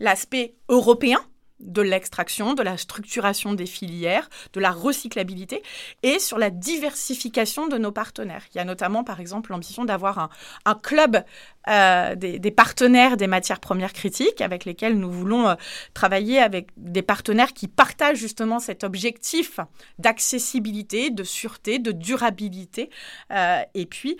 l'aspect 0.00 0.54
européen 0.70 1.18
de 1.62 1.82
l'extraction, 1.82 2.54
de 2.54 2.62
la 2.62 2.76
structuration 2.76 3.54
des 3.54 3.66
filières, 3.66 4.28
de 4.52 4.60
la 4.60 4.70
recyclabilité 4.70 5.62
et 6.02 6.18
sur 6.18 6.38
la 6.38 6.50
diversification 6.50 7.68
de 7.68 7.78
nos 7.78 7.92
partenaires. 7.92 8.44
Il 8.54 8.58
y 8.58 8.60
a 8.60 8.64
notamment, 8.64 9.04
par 9.04 9.20
exemple, 9.20 9.52
l'ambition 9.52 9.84
d'avoir 9.84 10.30
un, 10.64 10.74
club 10.74 11.22
euh, 11.68 12.14
des, 12.16 12.50
partenaires 12.50 13.16
des 13.16 13.26
matières 13.26 13.60
premières 13.60 13.92
critiques 13.92 14.40
avec 14.40 14.64
lesquels 14.64 14.98
nous 14.98 15.10
voulons 15.10 15.48
euh, 15.48 15.54
travailler 15.94 16.38
avec 16.40 16.68
des 16.76 17.02
partenaires 17.02 17.52
qui 17.52 17.68
partagent 17.68 18.18
justement 18.18 18.58
cet 18.58 18.84
objectif 18.84 19.60
d'accessibilité, 19.98 21.10
de 21.10 21.22
sûreté, 21.22 21.78
de 21.78 21.92
durabilité 21.92 22.90
euh, 23.30 23.62
et 23.74 23.86
puis 23.86 24.16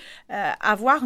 avoir 0.61 1.04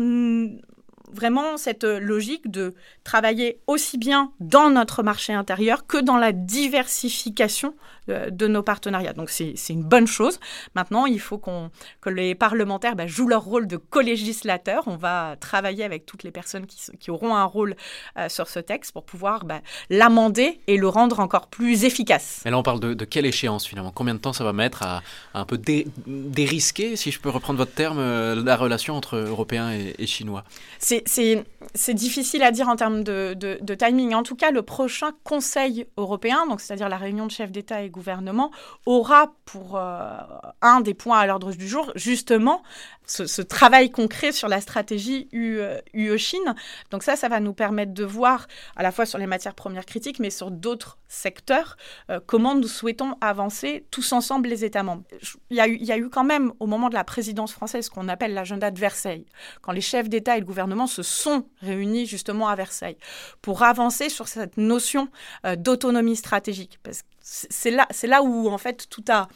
vraiment 1.12 1.56
cette 1.56 1.84
logique 1.84 2.50
de 2.50 2.74
travailler 3.04 3.60
aussi 3.66 3.98
bien 3.98 4.32
dans 4.40 4.70
notre 4.70 5.02
marché 5.02 5.32
intérieur 5.32 5.86
que 5.86 5.98
dans 5.98 6.16
la 6.16 6.32
diversification 6.32 7.74
de 8.08 8.46
nos 8.46 8.62
partenariats. 8.62 9.12
Donc 9.12 9.30
c'est 9.30 9.54
une 9.68 9.84
bonne 9.84 10.06
chose. 10.06 10.38
Maintenant, 10.74 11.06
il 11.06 11.20
faut 11.20 11.38
qu'on 11.38 11.70
que 12.00 12.10
les 12.10 12.34
parlementaires 12.34 12.96
bah, 12.96 13.06
jouent 13.06 13.28
leur 13.28 13.42
rôle 13.42 13.66
de 13.66 13.76
co-législateur. 13.76 14.84
On 14.86 14.96
va 14.96 15.36
travailler 15.40 15.84
avec 15.84 16.06
toutes 16.06 16.22
les 16.22 16.30
personnes 16.30 16.66
qui, 16.66 16.78
qui 16.98 17.10
auront 17.10 17.34
un 17.34 17.44
rôle 17.44 17.76
euh, 18.18 18.28
sur 18.28 18.48
ce 18.48 18.58
texte 18.58 18.92
pour 18.92 19.04
pouvoir 19.04 19.44
bah, 19.44 19.60
l'amender 19.90 20.60
et 20.66 20.76
le 20.76 20.88
rendre 20.88 21.20
encore 21.20 21.48
plus 21.48 21.84
efficace. 21.84 22.42
Mais 22.44 22.50
là, 22.50 22.58
on 22.58 22.62
parle 22.62 22.80
de, 22.80 23.04
quelle 23.04 23.26
échéance 23.26 23.66
finalement? 23.66 23.92
Combien 23.92 24.14
de 24.14 24.20
temps 24.20 24.32
ça 24.32 24.44
va 24.44 24.52
mettre 24.52 24.82
à, 24.82 25.02
un 25.34 25.44
peu 25.44 25.58
dérisquer, 26.06 26.96
si 26.96 27.10
je 27.10 27.20
peux 27.20 27.30
reprendre 27.30 27.58
votre 27.58 27.72
terme, 27.72 27.98
euh, 27.98 28.42
la 28.42 28.56
relation 28.56 28.94
entre 28.94 29.16
Européens 29.16 29.72
et, 29.72 30.06
Chinois? 30.06 30.44
C'est 30.78 31.94
difficile 31.94 32.42
à 32.42 32.50
dire 32.50 32.68
en 32.68 32.76
termes 32.76 33.02
de, 33.02 33.34
de, 33.34 33.74
timing. 33.74 34.14
En 34.14 34.22
tout 34.22 34.36
cas, 34.36 34.50
le 34.50 34.62
prochain 34.62 35.10
Conseil 35.24 35.86
européen, 35.96 36.46
donc 36.48 36.60
c'est-à-dire 36.60 36.88
la 36.88 36.96
réunion 36.96 37.26
de 37.26 37.30
chefs 37.30 37.52
d'État 37.52 37.82
et 37.82 37.90
gouvernement 37.96 38.50
aura 38.84 39.32
pour 39.46 39.76
euh, 39.76 40.18
un 40.60 40.80
des 40.80 40.94
points 40.94 41.18
à 41.18 41.26
l'ordre 41.26 41.52
du 41.52 41.66
jour 41.66 41.90
justement 41.94 42.62
ce, 43.06 43.40
travail 43.40 43.90
concret 43.90 44.32
sur 44.32 44.48
la 44.48 44.60
stratégie 44.60 45.28
UE-Chine. 45.32 46.40
Euh, 46.48 46.52
Donc 46.90 47.04
ça, 47.04 47.14
ça 47.14 47.28
va 47.28 47.38
nous 47.38 47.54
permettre 47.54 47.94
de 47.94 48.04
voir 48.04 48.48
à 48.74 48.82
la 48.82 48.90
fois 48.90 49.06
sur 49.06 49.18
les 49.18 49.26
matières 49.26 49.54
premières 49.54 49.86
critiques, 49.86 50.18
mais 50.18 50.30
sur 50.30 50.50
d'autres 50.50 50.98
secteurs, 51.06 51.76
euh, 52.10 52.18
comment 52.26 52.56
nous 52.56 52.66
souhaitons 52.66 53.16
avancer 53.20 53.86
tous 53.92 54.12
ensemble 54.12 54.48
les 54.48 54.64
États 54.64 54.82
membres. 54.82 55.04
Il 55.50 55.56
y, 55.56 55.92
a 55.92 55.98
eu, 55.98 56.10
quand 56.10 56.24
même, 56.24 56.52
au 56.58 56.66
moment 56.66 56.88
de 56.88 56.94
la 56.94 57.04
présidence 57.04 57.52
française, 57.52 57.86
ce 57.86 57.90
qu'on 57.90 58.08
appelle 58.08 58.34
l'agenda 58.34 58.72
de 58.72 58.78
Versailles, 58.78 59.26
quand 59.62 59.72
les 59.72 59.80
chefs 59.80 60.08
d'État 60.08 60.36
et 60.36 60.40
le 60.40 60.46
gouvernement 60.46 60.88
se 60.88 61.04
sont 61.04 61.46
réunis 61.62 62.06
justement 62.06 62.48
à 62.48 62.56
Versailles 62.56 62.98
pour 63.40 63.62
avancer 63.62 64.08
sur 64.08 64.26
cette 64.26 64.56
notion 64.56 65.08
d'autonomie 65.56 66.16
stratégique. 66.16 66.80
Parce 66.82 67.02
que 67.02 67.15
c'est 67.28 67.72
là, 67.72 67.88
c'est 67.90 68.06
là 68.06 68.22
où, 68.22 68.48
en 68.48 68.58
fait, 68.58 68.88
tout 68.88 69.04
a 69.08 69.26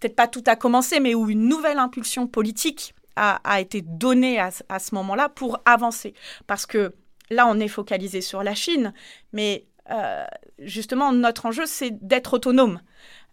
peut-être 0.00 0.16
pas 0.16 0.26
tout 0.26 0.42
a 0.46 0.56
commencé, 0.56 0.98
mais 0.98 1.14
où 1.14 1.30
une 1.30 1.48
nouvelle 1.48 1.78
impulsion 1.78 2.26
politique 2.26 2.94
a, 3.16 3.60
été 3.60 3.82
donné 3.82 4.38
à, 4.38 4.50
ce 4.50 4.94
moment-là 4.94 5.28
pour 5.28 5.60
avancer. 5.64 6.14
Parce 6.46 6.66
que 6.66 6.94
là, 7.30 7.48
on 7.48 7.58
est 7.58 7.68
focalisé 7.68 8.20
sur 8.20 8.44
la 8.44 8.54
Chine, 8.54 8.92
mais 9.32 9.66
euh, 9.90 10.24
justement, 10.60 11.12
notre 11.12 11.46
enjeu, 11.46 11.66
c'est 11.66 11.90
d'être 11.90 12.34
autonome. 12.34 12.80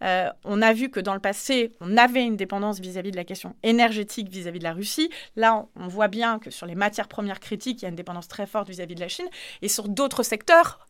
Euh, 0.04 0.30
on 0.44 0.64
a 0.64 0.74
vu 0.74 0.90
que 0.90 1.00
dans 1.00 1.14
le 1.14 1.20
passé, 1.20 1.72
on 1.82 1.98
avait 1.98 2.24
une 2.24 2.36
dépendance 2.36 2.80
vis-à-vis 2.80 3.12
de 3.12 3.16
la 3.16 3.26
question 3.26 3.56
énergétique 3.62 4.30
vis-à-vis 4.30 4.60
de 4.60 4.64
la 4.64 4.74
Russie. 4.74 5.12
Là, 5.36 5.68
on, 5.76 5.88
voit 5.88 6.08
bien 6.08 6.40
que 6.40 6.50
sur 6.50 6.66
les 6.66 6.76
matières 6.76 7.08
premières 7.08 7.40
critiques, 7.40 7.82
il 7.82 7.84
y 7.84 7.86
a 7.86 7.90
une 7.90 7.96
dépendance 7.96 8.28
très 8.28 8.48
forte 8.48 8.68
vis-à-vis 8.68 8.96
de 8.96 9.02
la 9.02 9.08
Chine. 9.08 9.28
Et 9.62 9.68
sur 9.68 9.88
d'autres 9.88 10.24
secteurs, 10.24 10.85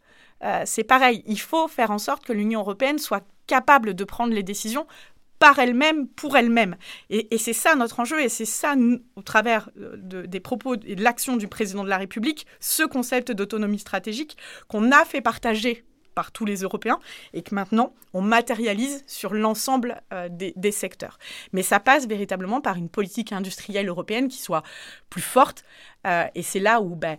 euh, 0.46 0.62
c'est 0.66 0.84
pareil. 0.84 1.24
Il 1.26 1.40
faut 1.40 1.68
faire 1.68 1.92
en 1.92 1.98
sorte 1.98 2.24
que 2.24 2.34
l'Union 2.34 2.60
européenne 2.60 3.00
soit 3.00 3.24
capable 3.48 3.94
de 3.94 4.04
prendre 4.04 4.34
les 4.34 4.44
décisions 4.44 4.86
par 5.40 5.60
elle-même, 5.60 6.08
pour 6.08 6.38
elle-même. 6.38 6.78
Et, 7.10 7.38
c'est 7.38 7.54
ça 7.54 7.76
notre 7.76 8.00
enjeu, 8.00 8.22
et 8.22 8.30
c'est 8.30 8.46
ça, 8.46 8.76
au 9.16 9.22
travers 9.22 9.70
euh, 9.78 10.26
des 10.26 10.40
propos 10.40 10.76
et 10.76 10.96
de 10.96 11.04
l'action 11.04 11.36
du 11.36 11.48
président 11.48 11.84
de 11.84 11.90
la 11.90 11.98
République, 11.98 12.48
ce 12.60 12.84
concept 12.84 13.32
d'autonomie 13.32 13.80
stratégique 13.80 14.38
qu'on 14.70 14.92
a 14.92 15.04
fait 15.04 15.22
partager 15.22 15.84
par 16.16 16.32
tous 16.32 16.46
les 16.46 16.62
Européens 16.62 17.00
et 17.34 17.42
que 17.42 17.54
maintenant 17.54 17.94
on 18.14 18.22
matérialise 18.22 19.04
sur 19.06 19.34
l'ensemble 19.34 20.02
euh, 20.14 20.30
des, 20.32 20.72
secteurs. 20.72 21.20
Mais 21.52 21.62
ça 21.64 21.82
passe 21.82 22.08
véritablement 22.08 22.62
par 22.62 22.78
une 22.78 22.88
politique 22.88 23.34
industrielle 23.34 23.90
européenne 23.90 24.30
qui 24.30 24.42
soit 24.42 24.64
plus 25.10 25.22
forte. 25.22 25.66
Et 26.36 26.44
c'est 26.44 26.60
là 26.60 26.82
où, 26.82 26.96
ben, 26.96 27.18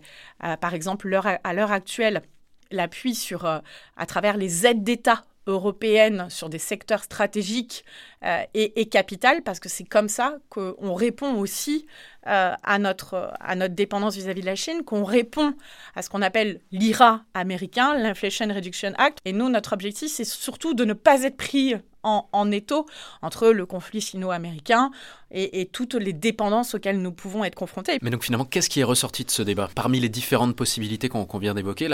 par 0.61 0.73
exemple, 0.73 1.13
à 1.43 1.53
l'heure 1.53 1.71
actuelle, 1.73 2.23
l'appui 2.71 3.15
sur, 3.15 3.45
à 3.45 4.05
travers 4.05 4.37
les 4.37 4.65
aides 4.65 4.83
d'État 4.83 5.23
européenne 5.47 6.27
sur 6.29 6.49
des 6.49 6.59
secteurs 6.59 7.03
stratégiques 7.03 7.83
euh, 8.23 8.43
et, 8.53 8.87
capital, 8.87 9.41
parce 9.41 9.59
que 9.59 9.69
c'est 9.69 9.85
comme 9.85 10.09
ça 10.09 10.37
qu'on 10.49 10.93
répond 10.93 11.35
aussi 11.35 11.87
euh, 12.27 12.53
à, 12.61 12.79
notre, 12.79 13.33
à 13.39 13.55
notre 13.55 13.73
dépendance 13.73 14.15
vis-à-vis 14.15 14.41
de 14.41 14.45
la 14.45 14.55
Chine, 14.55 14.83
qu'on 14.83 15.03
répond 15.03 15.53
à 15.95 16.01
ce 16.01 16.09
qu'on 16.09 16.21
appelle 16.21 16.59
l'IRA 16.71 17.23
américain, 17.33 17.95
l'Inflation 17.95 18.47
Reduction 18.53 18.93
Act. 18.97 19.19
Et 19.25 19.33
nous, 19.33 19.49
notre 19.49 19.73
objectif, 19.73 20.11
c'est 20.11 20.25
surtout 20.25 20.73
de 20.73 20.85
ne 20.85 20.93
pas 20.93 21.23
être 21.23 21.37
pris 21.37 21.75
en, 22.07 22.29
en 22.31 22.51
étau 22.51 22.85
entre 23.21 23.49
le 23.49 23.65
conflit 23.65 24.01
sino-américain 24.01 24.91
et, 25.31 25.69
toutes 25.73 25.95
les 25.95 26.13
dépendances 26.13 26.73
auxquelles 26.73 27.01
nous 27.01 27.11
pouvons 27.11 27.43
être 27.43 27.55
confrontés. 27.55 27.97
Mais 28.01 28.09
donc 28.09 28.23
finalement, 28.23 28.45
qu'est-ce 28.45 28.69
qui 28.69 28.79
est 28.79 28.85
ressorti 28.85 29.25
de 29.25 29.31
ce 29.31 29.41
débat? 29.41 29.69
Parmi 29.75 29.99
les 29.99 30.09
différentes 30.09 30.55
possibilités 30.55 31.09
qu'on 31.09 31.25
vient 31.37 31.53
d'évoquer, 31.53 31.89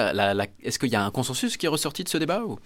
est-ce 0.62 0.78
qu'il 0.78 0.90
y 0.90 0.96
a 0.96 1.04
un 1.04 1.12
consensus 1.12 1.58
qui 1.58 1.66
est 1.66 1.70
ressorti 1.70 2.04
de 2.04 2.10
ce 2.10 2.18
débat 2.18 2.44
ou? 2.44 2.60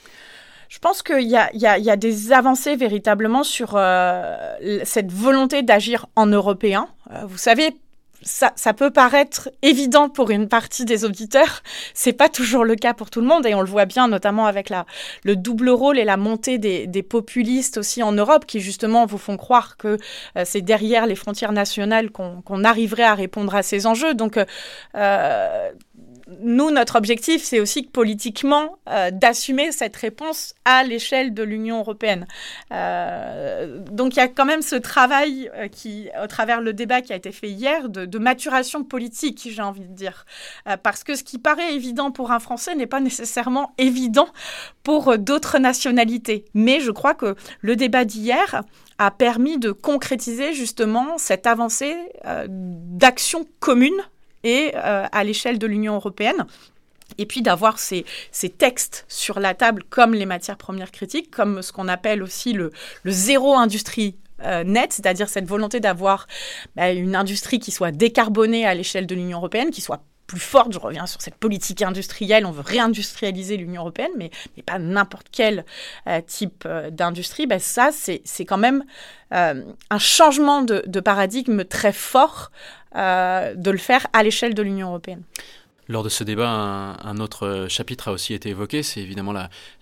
Je 0.70 0.80
pense 0.80 1.02
qu'il 1.02 1.22
y, 1.22 1.38
y, 1.54 1.60
y 1.60 1.90
a, 1.90 1.96
des 1.96 2.34
avancées 2.34 2.76
véritablement 2.76 3.44
sur 3.44 3.76
euh, 3.76 4.80
cette 4.84 5.12
volonté 5.12 5.64
d'agir 5.64 6.08
en 6.18 6.26
européen. 6.26 6.90
Euh, 7.12 7.26
vous 7.26 7.38
savez, 7.38 7.78
ça, 8.22 8.52
ça, 8.56 8.74
peut 8.74 8.92
paraître 8.92 9.50
évident 9.62 10.10
pour 10.10 10.32
une 10.32 10.48
partie 10.48 10.86
des 10.86 11.06
auditeurs, 11.06 11.62
c'est 11.94 12.14
pas 12.14 12.30
toujours 12.30 12.66
le 12.66 12.76
cas 12.76 12.94
pour 12.94 13.10
tout 13.10 13.22
le 13.22 13.28
monde 13.28 13.46
et 13.46 13.54
on 13.54 13.62
le 13.62 13.68
voit 13.68 13.86
bien 13.86 14.08
notamment 14.08 14.46
avec 14.46 14.70
la, 14.70 14.86
le 15.24 15.36
double 15.36 15.70
rôle 15.70 16.00
et 16.00 16.04
la 16.04 16.18
montée 16.18 16.58
des, 16.58 16.88
des 16.88 17.04
populistes 17.04 17.78
aussi 17.78 18.02
en 18.04 18.12
Europe 18.12 18.46
qui 18.46 18.60
justement 18.60 19.06
vous 19.06 19.18
font 19.18 19.38
croire 19.38 19.78
que 19.78 19.98
euh, 20.36 20.44
c'est 20.46 20.62
derrière 20.62 21.06
les 21.06 21.16
frontières 21.16 21.52
nationales 21.52 22.10
qu'on 22.12 22.64
arriverait 22.64 23.04
à 23.04 23.16
répondre 23.16 23.56
à 23.56 23.64
ces 23.64 23.86
enjeux. 23.88 24.14
Donc 24.14 24.38
euh, 24.38 25.72
nous, 26.42 26.72
notre 26.72 26.98
objectif, 26.98 27.44
c'est 27.44 27.60
aussi 27.60 27.84
politiquement 27.84 28.78
euh, 28.90 29.12
d'assumer 29.12 29.72
cette 29.72 29.96
réponse 29.96 30.54
à 30.66 30.84
l'échelle 30.84 31.34
de 31.34 31.44
l'Union 31.44 31.80
européenne. 31.80 32.28
Euh, 32.72 33.80
donc 33.92 34.16
il 34.16 34.20
y 34.20 34.22
a 34.22 34.28
quand 34.28 34.46
même 34.46 34.62
ce 34.62 34.76
travail 34.76 35.50
euh, 35.56 35.68
qui, 35.68 36.10
au 36.22 36.28
travers 36.28 36.62
le 36.62 36.74
débat 36.74 37.02
qui 37.02 37.14
a 37.14 37.16
été 37.16 37.32
fait 37.32 37.50
hier, 37.50 37.90
de, 37.90 38.18
maturation 38.18 38.84
politique, 38.84 39.48
j'ai 39.50 39.62
envie 39.62 39.88
de 39.88 39.94
dire. 39.94 40.26
parce 40.82 41.04
que 41.04 41.16
ce 41.16 41.24
qui 41.24 41.38
paraît 41.38 41.76
évident 41.76 42.10
pour 42.10 42.32
un 42.32 42.40
Français 42.40 42.74
n'est 42.74 42.88
pas 42.88 43.00
nécessairement 43.00 43.72
évident 43.78 44.28
pour 44.84 45.20
d'autres 45.20 45.60
nationalités. 45.60 46.46
Mais 46.56 46.80
je 46.80 46.90
crois 46.90 47.14
que 47.14 47.36
le 47.62 47.76
débat 47.76 48.06
d'hier 48.06 48.64
a 48.98 49.12
permis 49.12 49.60
de 49.60 49.72
concrétiser 49.72 50.54
justement 50.54 51.20
cette 51.20 51.46
avancée 51.46 51.96
d'action 52.48 53.46
commune 53.60 54.02
et 54.48 54.72
euh, 54.76 55.06
à 55.12 55.24
l'échelle 55.24 55.60
de 55.60 55.68
l'Union 55.68 55.96
européenne. 55.96 56.46
Et 57.18 57.26
puis 57.26 57.42
d'avoir 57.42 57.80
ces, 57.80 58.06
textes 58.58 59.06
sur 59.08 59.40
la 59.40 59.54
table 59.54 59.84
comme 59.90 60.14
les 60.14 60.26
matières 60.26 60.58
premières 60.58 60.92
critiques, 60.92 61.32
comme 61.32 61.62
ce 61.62 61.72
qu'on 61.72 61.88
appelle 61.88 62.22
aussi 62.22 62.54
le, 62.54 62.72
zéro 63.06 63.56
industrie 63.56 64.16
net, 64.66 64.94
c'est-à-dire 64.94 65.30
cette 65.30 65.48
volonté 65.48 65.80
d'avoir 65.80 66.28
bah, 66.76 66.92
une 66.92 67.16
industrie 67.16 67.60
qui 67.60 67.72
soit 67.72 67.92
décarbonée 67.92 68.68
à 68.68 68.76
l'échelle 68.76 69.08
de 69.08 69.16
l'Union 69.16 69.40
européenne, 69.40 69.72
qui 69.72 69.82
soit 69.82 70.04
plus 70.28 70.40
forte. 70.40 70.74
Je 70.74 70.80
reviens 70.80 71.08
sur 71.08 71.22
cette 71.22 71.36
politique 71.36 71.82
industrielle. 71.82 72.46
On 72.46 72.52
veut 72.52 72.64
réindustrialiser 72.64 73.58
l'Union 73.58 73.82
européenne, 73.82 74.12
mais, 74.18 74.30
pas 74.66 74.78
n'importe 74.78 75.28
quel 75.32 75.66
euh, 76.08 76.22
type 76.22 76.64
euh, 76.66 76.92
d'industrie. 76.92 77.48
Ben 77.48 77.60
ça, 77.60 77.90
c'est 77.92 78.46
quand 78.46 78.58
même 78.58 78.84
euh, 79.34 79.64
un 79.90 80.00
changement 80.00 80.62
de, 80.62 81.00
paradigme 81.00 81.64
très 81.64 81.94
fort 81.94 82.52
de 82.94 83.72
le 83.72 83.78
faire 83.78 84.08
à 84.12 84.24
l'échelle 84.24 84.56
de 84.56 84.62
l'Union 84.64 84.88
européenne. 84.90 85.22
Lors 85.90 86.04
de 86.04 86.10
ce 86.10 86.26
débat, 86.26 86.50
un, 86.50 87.18
autre 87.20 87.68
chapitre 87.70 88.10
a 88.10 88.12
aussi 88.12 88.34
été 88.34 88.50
évoqué, 88.50 88.84
c'est 88.84 89.00
évidemment 89.00 89.34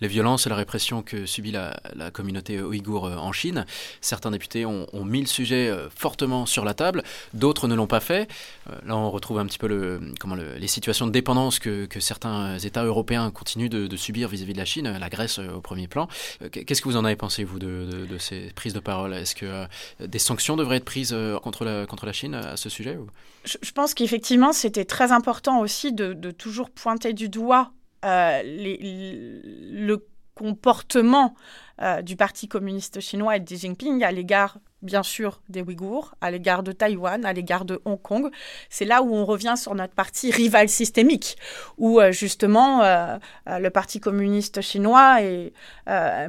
les 0.02 0.08
violences 0.08 0.46
et 0.46 0.50
la 0.50 0.56
répression 0.56 1.02
que 1.02 1.26
subit 1.26 1.52
la, 1.52 1.76
communauté 2.14 2.62
ouïghour 2.62 3.08
euh, 3.08 3.16
en 3.16 3.32
Chine. 3.32 3.66
Certains 4.02 4.30
députés 4.30 4.66
ont, 4.66 4.86
mis 5.04 5.22
le 5.22 5.28
sujet 5.28 5.68
euh, 5.68 5.90
fortement 5.90 6.46
sur 6.46 6.64
la 6.64 6.74
table, 6.74 7.04
d'autres 7.34 7.68
ne 7.68 7.74
l'ont 7.74 7.88
pas 7.88 8.00
fait. 8.00 8.30
Euh, 8.70 8.76
là, 8.86 8.96
on 8.96 9.10
retrouve 9.10 9.40
un 9.40 9.46
petit 9.46 9.58
peu 9.58 9.68
les 9.68 10.68
situations 10.68 11.08
de 11.08 11.12
dépendance 11.12 11.58
que, 11.60 11.88
certains 12.00 12.60
États 12.60 12.84
européens 12.84 13.32
continuent 13.32 13.70
de, 13.70 13.96
subir 13.96 14.28
vis-à-vis 14.28 14.54
de 14.54 14.58
la 14.58 14.66
Chine, 14.66 14.98
la 15.00 15.10
Grèce 15.10 15.40
au 15.40 15.62
premier 15.62 15.88
plan. 15.88 16.08
Qu'est-ce 16.52 16.82
que 16.82 16.90
vous 16.90 16.98
en 16.98 17.06
avez 17.06 17.16
pensé, 17.16 17.44
vous, 17.44 17.58
de, 17.58 18.18
ces 18.20 18.52
prises 18.54 18.74
de 18.74 18.80
parole? 18.80 19.14
Est-ce 19.14 19.34
que 19.34 19.66
des 20.00 20.20
sanctions 20.20 20.56
devraient 20.56 20.78
être 20.78 20.86
prises 20.86 21.16
contre 21.42 21.66
la 21.66 22.14
Chine 22.14 22.36
à 22.36 22.58
ce 22.58 22.70
sujet 22.70 22.98
je 23.46 23.72
pense 23.72 23.94
qu'effectivement, 23.94 24.54
c'était 24.54 24.86
très 24.86 25.12
important 25.12 25.60
aussi 25.60 25.94
de, 25.96 26.32
toujours 26.32 26.70
pointer 26.70 27.14
du 27.14 27.30
doigt 27.30 27.72
euh, 28.04 28.42
le 28.44 29.98
comportement 30.36 31.34
euh, 31.82 32.02
du 32.02 32.16
Parti 32.16 32.48
communiste 32.48 33.00
chinois 33.00 33.38
et 33.38 33.40
de 33.40 33.46
Xi 33.46 33.58
Jinping 33.58 34.04
à 34.04 34.12
l'égard, 34.12 34.60
bien 34.86 35.04
sûr, 35.04 35.42
des 35.50 35.62
Ouïghours, 35.62 36.16
à 36.22 36.32
l'égard 36.32 36.64
de 36.64 36.72
Taïwan, 36.72 37.26
à 37.26 37.34
l'égard 37.34 37.66
de 37.66 37.82
Hong 37.86 38.02
Kong. 38.02 38.30
C'est 38.70 38.86
là 38.86 39.02
où 39.02 39.14
on 39.14 39.26
revient 39.26 39.56
sur 39.58 39.76
notre 39.76 39.94
parti 39.94 40.32
rival 40.32 40.70
systémique, 40.70 41.38
où 41.78 42.00
euh, 42.00 42.12
justement 42.12 42.84
euh, 42.84 43.18
le 43.46 43.70
Parti 43.70 44.00
communiste 44.00 44.62
chinois 44.62 45.20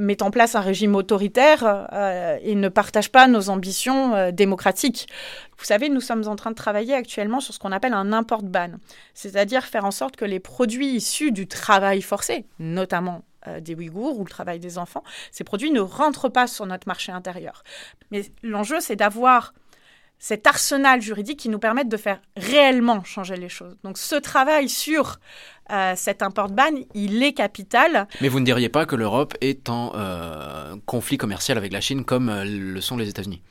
met 0.01 0.23
en 0.23 0.31
place 0.31 0.55
un 0.55 0.61
régime 0.61 0.95
autoritaire 0.95 1.87
et 2.43 2.55
ne 2.55 2.69
partage 2.69 3.11
pas 3.11 3.29
nos 3.29 3.51
ambitions 3.51 4.31
démocratiques. 4.33 5.07
Vous 5.59 5.65
savez, 5.65 5.89
nous 5.89 6.01
sommes 6.01 6.27
en 6.29 6.37
train 6.37 6.51
de 6.51 6.57
travailler 6.57 6.95
actuellement 6.95 7.41
sur 7.41 7.55
ce 7.55 7.59
qu'on 7.59 7.73
appelle 7.73 7.95
un 7.95 8.13
import 8.13 8.43
ban, 8.43 8.73
c'est-à-dire 9.15 9.65
faire 9.65 9.85
en 9.85 9.91
sorte 9.91 10.17
que 10.17 10.25
les 10.25 10.41
produits 10.41 10.89
issus 10.89 11.33
du 11.33 11.47
travail 11.47 12.03
forcé, 12.03 12.45
notamment 12.59 13.17
euh, 13.17 13.36
des 13.61 13.75
Ouïghours 13.75 14.19
ou 14.19 14.25
le 14.25 14.31
travail 14.31 14.59
des 14.59 14.79
enfants, 14.79 15.05
ces 15.31 15.45
produits 15.45 15.71
ne 15.71 15.81
rentrent 15.81 16.29
pas 16.29 16.47
sur 16.47 16.67
notre 16.67 16.89
marché 16.89 17.13
intérieur. 17.13 17.63
Mais 18.11 18.23
l'enjeu, 18.43 18.81
c'est 18.81 18.97
d'avoir 18.97 19.53
cet 20.19 20.47
arsenal 20.47 21.03
juridique 21.03 21.39
qui 21.39 21.49
nous 21.49 21.59
permette 21.59 21.89
de 21.89 21.97
faire 21.97 22.21
réellement 22.37 23.05
changer 23.05 23.37
les 23.37 23.49
choses. 23.49 23.77
Donc 23.85 23.99
ce 23.99 24.17
travail 24.17 24.69
sur 24.69 25.19
euh, 25.71 25.93
cet 25.97 26.23
import 26.23 26.49
ban, 26.49 26.73
il 26.95 27.23
est 27.23 27.33
capital. 27.33 28.09
Mais 28.21 28.29
vous 28.29 28.41
ne 28.41 28.45
diriez 28.45 28.69
pas 28.69 28.87
que 28.87 28.97
l'Europe 28.97 29.35
est 29.41 29.69
en 29.69 29.93
euh, 29.95 30.77
conflit 30.87 31.19
commercial 31.19 31.59
avec 31.59 31.73
la 31.73 31.81
Chine 31.81 32.05
comme 32.05 32.33
le 32.45 32.81
sont 32.81 32.97
les 32.97 33.09
États-Unis? 33.09 33.43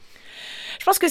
Je 0.85 0.91
pense 0.91 0.99
que 0.99 1.07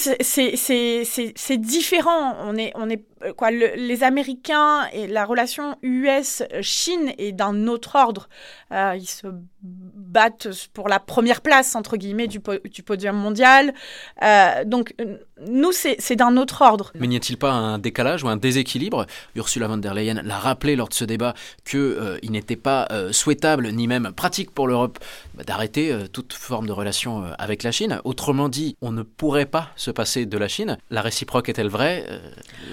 c'est 1.34 1.56
différent. 1.56 2.36
On 2.42 2.56
est, 2.56 2.70
on 2.76 2.88
est 2.88 3.04
euh, 3.24 3.32
quoi, 3.32 3.50
les 3.50 4.04
Américains 4.04 4.86
et 4.92 5.08
la 5.08 5.24
relation 5.24 5.76
US-Chine 5.82 7.12
est 7.18 7.32
d'un 7.32 7.66
autre 7.66 7.96
ordre. 7.96 8.28
Euh, 8.70 8.96
battent 9.64 10.48
pour 10.72 10.88
la 10.88 11.00
première 11.00 11.40
place, 11.40 11.74
entre 11.74 11.96
guillemets, 11.96 12.28
du, 12.28 12.40
du 12.70 12.82
podium 12.82 13.16
mondial. 13.16 13.74
Euh, 14.22 14.64
donc, 14.64 14.94
nous, 15.46 15.72
c'est 15.72 16.16
d'un 16.16 16.36
autre 16.36 16.62
ordre. 16.62 16.92
Mais 16.94 17.06
n'y 17.06 17.16
a-t-il 17.16 17.36
pas 17.36 17.50
un 17.50 17.78
décalage 17.78 18.22
ou 18.22 18.28
un 18.28 18.36
déséquilibre? 18.36 19.06
Ursula 19.34 19.66
von 19.66 19.78
der 19.78 19.94
Leyen 19.94 20.22
l'a 20.22 20.38
rappelé 20.38 20.76
lors 20.76 20.88
de 20.88 20.94
ce 20.94 21.04
débat 21.04 21.34
qu'il 21.64 21.96
il 22.22 22.30
n'était 22.30 22.56
pas 22.56 22.88
souhaitable 23.10 23.68
ni 23.72 23.88
même 23.88 24.12
pratique 24.12 24.52
pour 24.52 24.68
l'Europe 24.68 24.98
bah, 25.34 25.42
d'arrêter 25.44 25.92
toute 26.12 26.32
forme 26.32 26.66
de 26.66 26.72
relation 26.72 27.24
avec 27.38 27.62
la 27.62 27.72
Chine. 27.72 28.00
Autrement 28.04 28.48
dit, 28.48 28.76
on 28.80 28.92
ne 28.92 29.02
pourrait 29.02 29.46
pas 29.46 29.70
se 29.76 29.90
passer 29.90 30.26
de 30.26 30.38
la 30.38 30.48
Chine. 30.48 30.78
La 30.90 31.02
réciproque 31.02 31.48
est-elle 31.48 31.68
vraie? 31.68 32.06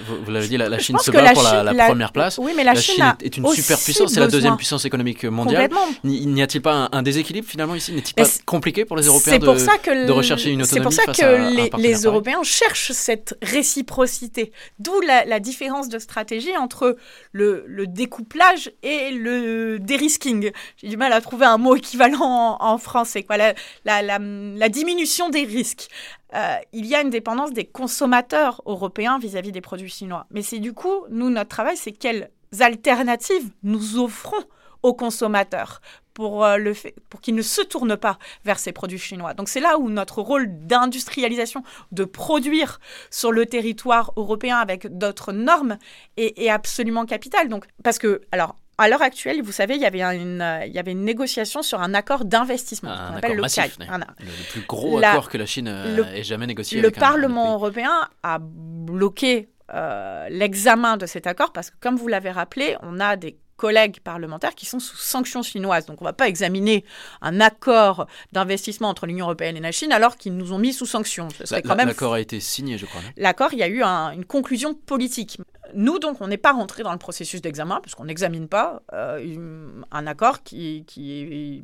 Vous 0.06 0.32
dit, 0.32 0.56
la, 0.56 0.78
Chine 0.78 0.98
se 0.98 1.10
bat 1.10 1.32
pour 1.32 1.42
la, 1.42 1.74
première 1.86 2.12
place. 2.12 2.38
Oui, 2.38 2.52
mais 2.56 2.64
la, 2.64 2.74
Chine, 2.74 3.02
est, 3.20 3.36
une 3.36 3.48
super 3.48 3.78
puissance, 3.78 4.12
c'est 4.12 4.20
la 4.20 4.28
deuxième 4.28 4.56
puissance 4.56 4.84
économique 4.84 5.24
mondiale. 5.24 5.70
N'y 6.04 6.42
a-t-il 6.42 6.62
pas 6.62 6.74
un, 6.74 6.81
déséquilibre 7.02 7.46
finalement 7.46 7.74
ici 7.74 7.92
N'est-il 7.92 8.14
pas 8.14 8.28
compliqué 8.46 8.84
pour 8.84 8.96
les 8.96 9.06
Européens 9.06 9.38
de, 9.38 10.06
de, 10.06 10.12
rechercher 10.12 10.50
une 10.50 10.62
autonomie 10.62 10.92
C'est 10.94 11.04
pour 11.06 11.14
ça 11.16 11.24
que 11.24 11.78
les, 11.80 12.02
Européens 12.02 12.42
cherchent 12.42 12.92
cette 12.92 13.36
réciprocité. 13.42 14.52
D'où 14.78 15.00
la, 15.00 15.40
différence 15.40 15.88
de 15.88 15.98
stratégie 15.98 16.56
entre 16.56 16.96
le, 17.32 17.86
découplage 17.86 18.70
et 18.82 19.10
le 19.10 19.78
dérisking. 19.78 20.50
J'ai 20.76 20.88
du 20.88 20.96
mal 20.96 21.12
à 21.12 21.20
trouver 21.20 21.46
un 21.46 21.58
mot 21.58 21.76
équivalent 21.76 22.56
en, 22.60 22.78
français. 22.78 23.22
Quoi. 23.22 23.36
La, 23.84 24.68
diminution 24.68 25.28
des 25.28 25.44
risques. 25.44 25.88
Euh, 26.34 26.56
il 26.72 26.86
y 26.86 26.94
a 26.94 27.02
une 27.02 27.10
dépendance 27.10 27.52
des 27.52 27.64
consommateurs 27.66 28.62
européens 28.64 29.18
vis-à-vis 29.18 29.52
des 29.52 29.60
produits 29.60 29.90
chinois. 29.90 30.26
Mais 30.30 30.40
c'est 30.40 30.60
du 30.60 30.72
coup, 30.72 31.04
nous, 31.10 31.28
notre 31.28 31.50
travail, 31.50 31.76
c'est 31.76 31.92
quelles 31.92 32.30
alternatives 32.60 33.50
nous 33.62 33.98
offrons 33.98 34.42
aux 34.82 34.94
consommateurs 34.94 35.80
pour, 36.14 36.44
euh, 36.44 36.56
le 36.58 36.74
fait, 36.74 36.94
pour 37.08 37.20
qu'ils 37.20 37.34
ne 37.34 37.42
se 37.42 37.62
tournent 37.62 37.96
pas 37.96 38.18
vers 38.44 38.58
ces 38.58 38.72
produits 38.72 38.98
chinois. 38.98 39.34
Donc 39.34 39.48
c'est 39.48 39.60
là 39.60 39.78
où 39.78 39.88
notre 39.88 40.20
rôle 40.20 40.46
d'industrialisation, 40.66 41.62
de 41.90 42.04
produire 42.04 42.80
sur 43.10 43.32
le 43.32 43.46
territoire 43.46 44.12
européen 44.16 44.58
avec 44.58 44.86
d'autres 44.98 45.32
normes 45.32 45.78
est, 46.16 46.38
est, 46.38 46.50
absolument 46.50 47.06
capital. 47.06 47.48
Donc, 47.48 47.64
parce 47.82 47.98
que, 47.98 48.20
alors, 48.30 48.56
à 48.78 48.88
l'heure 48.88 49.02
actuelle, 49.02 49.42
vous 49.42 49.52
savez, 49.52 49.76
il 49.76 49.80
y 49.80 49.86
avait 49.86 50.02
une, 50.02 50.40
euh, 50.40 50.64
il 50.66 50.72
y 50.72 50.78
avait 50.78 50.92
une 50.92 51.04
négociation 51.04 51.62
sur 51.62 51.80
un 51.80 51.94
accord 51.94 52.24
d'investissement. 52.24 52.90
Un, 52.90 53.16
accord 53.16 53.34
le 53.34 53.42
massif, 53.42 53.78
le, 53.78 54.50
plus 54.50 54.62
gros 54.62 54.98
accord 54.98 55.28
que 55.28 55.38
la 55.38 55.46
Chine 55.46 55.68
euh, 55.68 56.04
ait 56.14 56.22
jamais 56.22 56.46
négocié. 56.46 56.80
Le 56.80 56.90
Parlement 56.90 57.54
européen 57.54 58.08
a 58.22 58.38
bloqué 58.40 59.48
euh, 59.72 60.28
l'examen 60.30 60.96
de 60.96 61.06
cet 61.06 61.26
accord 61.26 61.52
parce 61.52 61.70
que, 61.70 61.76
comme 61.80 61.96
vous 61.96 62.08
l'avez 62.08 62.30
rappelé, 62.30 62.76
on 62.82 62.98
a 63.00 63.16
des 63.16 63.38
collègues 63.62 64.00
parlementaires 64.00 64.56
qui 64.56 64.66
sont 64.66 64.80
sous 64.80 64.96
sanctions 64.96 65.44
chinoises. 65.44 65.86
Donc 65.86 66.02
on 66.02 66.04
ne 66.04 66.08
va 66.08 66.12
pas 66.12 66.26
examiner 66.26 66.84
un 67.20 67.40
accord 67.40 68.08
d'investissement 68.32 68.88
entre 68.88 69.06
l'Union 69.06 69.26
européenne 69.26 69.56
et 69.56 69.60
la 69.60 69.70
Chine 69.70 69.92
alors 69.92 70.16
qu'ils 70.16 70.36
nous 70.36 70.52
ont 70.52 70.58
mis 70.58 70.72
sous 70.72 70.84
sanctions. 70.84 71.28
L'accord 71.48 72.14
a 72.14 72.20
été 72.20 72.40
signé, 72.40 72.76
je 72.76 72.86
crois. 72.86 73.00
L'accord, 73.16 73.52
il 73.52 73.60
y 73.60 73.62
a 73.62 73.68
eu 73.68 73.84
une 73.84 74.24
conclusion 74.24 74.74
politique. 74.74 75.38
Nous, 75.74 76.00
donc, 76.00 76.20
on 76.20 76.26
n'est 76.26 76.36
pas 76.48 76.52
rentré 76.52 76.82
dans 76.82 76.92
le 76.92 76.98
processus 76.98 77.40
d'examen, 77.40 77.78
puisqu'on 77.80 78.04
n'examine 78.04 78.48
pas 78.48 78.82
euh, 78.92 79.82
un 79.90 80.06
accord 80.06 80.42
qui, 80.42 80.84
qui 80.86 81.12
est 81.12 81.62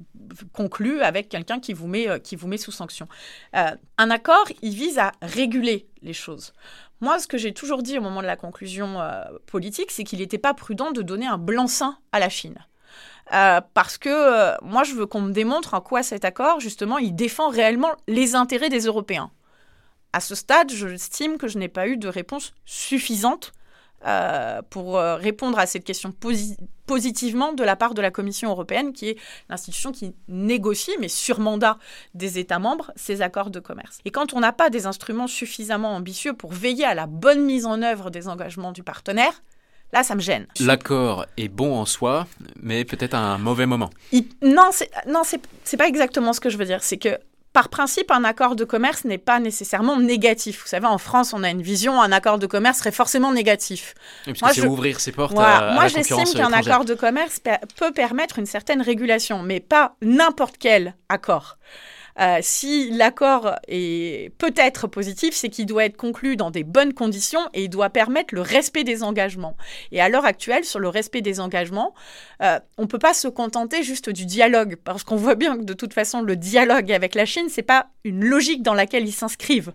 conclu 0.53 1.03
avec 1.03 1.29
quelqu'un 1.29 1.59
qui, 1.59 1.73
vous 1.73 1.89
met, 1.89 2.09
euh, 2.09 2.19
qui 2.19 2.37
vous 2.37 2.47
met 2.47 2.59
sous 2.59 2.73
sanction. 2.73 3.09
Euh, 3.57 3.73
un 3.99 4.11
accord, 4.11 4.47
il 4.63 4.75
vise 4.75 4.99
à 4.99 5.13
réguler 5.21 5.89
les 6.01 6.13
choses. 6.13 6.53
Moi, 7.01 7.19
ce 7.19 7.29
que 7.29 7.39
j'ai 7.39 7.55
toujours 7.55 7.83
dit 7.83 7.99
au 7.99 8.01
moment 8.01 8.23
de 8.23 8.27
la 8.27 8.37
conclusion 8.37 9.01
euh, 9.01 9.23
politique, 9.47 9.91
c'est 9.91 10.05
qu'il 10.05 10.19
n'était 10.19 10.39
pas 10.39 10.55
prudent 10.55 10.91
de 10.91 11.03
donner 11.03 11.27
un 11.27 11.39
blanc-seing 11.39 11.97
à 12.13 12.19
la 12.19 12.29
Chine. 12.29 12.59
Euh, 13.33 13.61
parce 13.75 13.99
que 13.99 14.09
euh, 14.09 14.57
moi, 14.63 14.85
je 14.85 14.95
veux 14.95 15.07
qu'on 15.07 15.21
me 15.21 15.33
démontre 15.33 15.75
en 15.75 15.81
quoi 15.81 16.03
cet 16.03 16.25
accord, 16.25 16.61
justement, 16.61 16.99
il 16.99 17.15
défend 17.15 17.51
réellement 17.51 17.93
les 18.09 18.35
intérêts 18.35 18.71
des 18.71 18.87
Européens. 18.87 19.31
À 20.13 20.21
ce 20.21 20.35
stade, 20.35 20.71
j'estime 20.71 21.37
que 21.39 21.49
je 21.49 21.59
n'ai 21.59 21.69
pas 21.69 21.87
eu 21.87 21.97
de 21.97 22.09
réponse 22.09 22.53
suffisante 22.65 23.53
euh, 24.07 24.63
pour 24.71 24.97
euh, 24.97 25.17
répondre 25.17 25.59
à 25.59 25.67
cette 25.67 25.83
question 25.83 26.15
positivement 26.87 27.53
de 27.53 27.65
la 27.65 27.75
part 27.75 27.95
de 27.95 28.01
la 28.01 28.13
Commission 28.13 28.49
européenne, 28.51 28.93
qui 28.93 29.09
est 29.09 29.17
l'institution 29.49 29.91
qui 29.91 30.15
négocie, 30.29 30.95
mais 31.01 31.09
sur 31.09 31.41
mandat 31.41 31.79
des 32.15 32.39
États 32.39 32.61
membres, 32.61 32.93
ces 32.95 33.23
accords 33.23 33.51
de 33.51 33.59
commerce. 33.59 33.99
Et 34.05 34.13
quand 34.13 34.35
on 34.35 34.41
n'a 34.41 34.53
pas 34.53 34.71
des 34.71 34.87
instruments 34.87 35.27
suffisamment 35.27 35.97
ambitieux 35.97 36.33
pour 36.33 36.53
veiller 36.53 36.85
à 36.85 36.95
la 36.95 37.07
bonne 37.07 37.45
mise 37.45 37.67
en 37.67 37.83
œuvre 37.83 38.11
des 38.11 38.29
engagements 38.29 38.73
du 38.73 38.83
partenaire, 38.83 39.43
Là, 39.93 40.03
ça 40.03 40.15
me 40.15 40.21
gêne. 40.21 40.47
L'accord 40.61 41.25
est 41.39 41.49
bon 41.49 41.75
en 41.75 41.87
soi, 41.87 42.27
mais 42.61 42.85
peut-être 42.85 43.15
à 43.15 43.21
un 43.21 43.39
mauvais 43.39 43.65
moment. 43.65 43.89
Non, 44.43 44.69
c'est 44.71 44.91
non, 45.07 45.23
c'est 45.25 45.77
pas 45.79 45.89
exactement 45.89 46.35
ce 46.35 46.41
que 46.41 46.51
je 46.51 46.59
veux 46.59 46.67
dire. 46.67 46.83
C'est 46.83 46.99
que 46.99 47.19
par 47.53 47.69
principe, 47.69 48.11
un 48.11 48.25
accord 48.25 48.57
de 48.57 48.65
commerce 48.65 49.05
n'est 49.05 49.19
pas 49.19 49.41
nécessairement 49.41 49.99
négatif. 49.99 50.63
Vous 50.63 50.69
savez, 50.69 50.87
en 50.87 50.99
France, 50.99 51.33
on 51.33 51.43
a 51.43 51.51
une 51.51 51.63
vision, 51.63 52.01
un 52.01 52.13
accord 52.13 52.39
de 52.39 52.47
commerce 52.47 52.79
serait 52.79 52.93
forcément 52.93 53.33
négatif. 53.33 53.95
que 54.25 54.33
c'est 54.55 54.67
ouvrir 54.67 55.01
ses 55.01 55.13
portes 55.13 55.37
à, 55.39 55.73
Moi, 55.73 55.89
j'estime 55.89 56.25
qu'un 56.35 56.53
accord 56.53 56.85
de 56.85 56.95
commerce 56.95 57.41
peut 57.77 57.93
permettre 57.93 58.39
une 58.39 58.47
certaine 58.47 58.83
régulation, 58.83 59.43
mais 59.43 59.61
pas 59.61 59.97
n'importe 60.03 60.57
quel 60.59 60.95
accord. 61.09 61.59
Euh, 62.21 62.39
si 62.41 62.91
l'accord 62.91 63.55
est 63.69 64.33
peut-être 64.39 64.87
positif, 64.87 65.35
c'est 65.35 65.49
qu'il 65.49 65.67
doit 65.67 65.85
être 65.85 65.97
conclu 65.97 66.37
dans 66.37 66.51
des 66.51 66.65
bonnes 66.65 66.93
conditions 66.93 67.41
et 67.55 67.65
il 67.65 67.69
doit 67.69 67.91
permettre 67.91 68.35
le 68.35 68.41
respect 68.41 68.85
des 68.85 69.03
engagements. 69.03 69.57
Et 69.93 70.01
à 70.01 70.09
l'heure 70.09 70.25
actuelle, 70.25 70.65
sur 70.65 70.81
le 70.81 70.89
respect 70.89 71.21
des 71.21 71.41
engagements, 71.41 71.95
euh, 72.43 72.59
on 72.77 72.83
ne 72.83 72.87
peut 72.87 72.99
pas 72.99 73.15
se 73.15 73.29
contenter 73.29 73.83
juste 73.83 74.11
du 74.11 74.27
dialogue, 74.27 74.77
parce 74.83 75.05
qu'on 75.05 75.17
voit 75.17 75.35
bien 75.35 75.57
que 75.57 75.63
de 75.63 75.75
toute 75.75 75.95
façon, 75.95 76.23
le 76.23 76.37
dialogue 76.37 76.91
avec 76.93 77.15
la 77.15 77.25
Chine, 77.25 77.49
c'est 77.49 77.63
pas 77.63 77.87
une 78.05 78.25
logique 78.25 78.63
dans 78.63 78.75
laquelle 78.75 79.07
ils 79.07 79.13
s'inscrivent, 79.13 79.73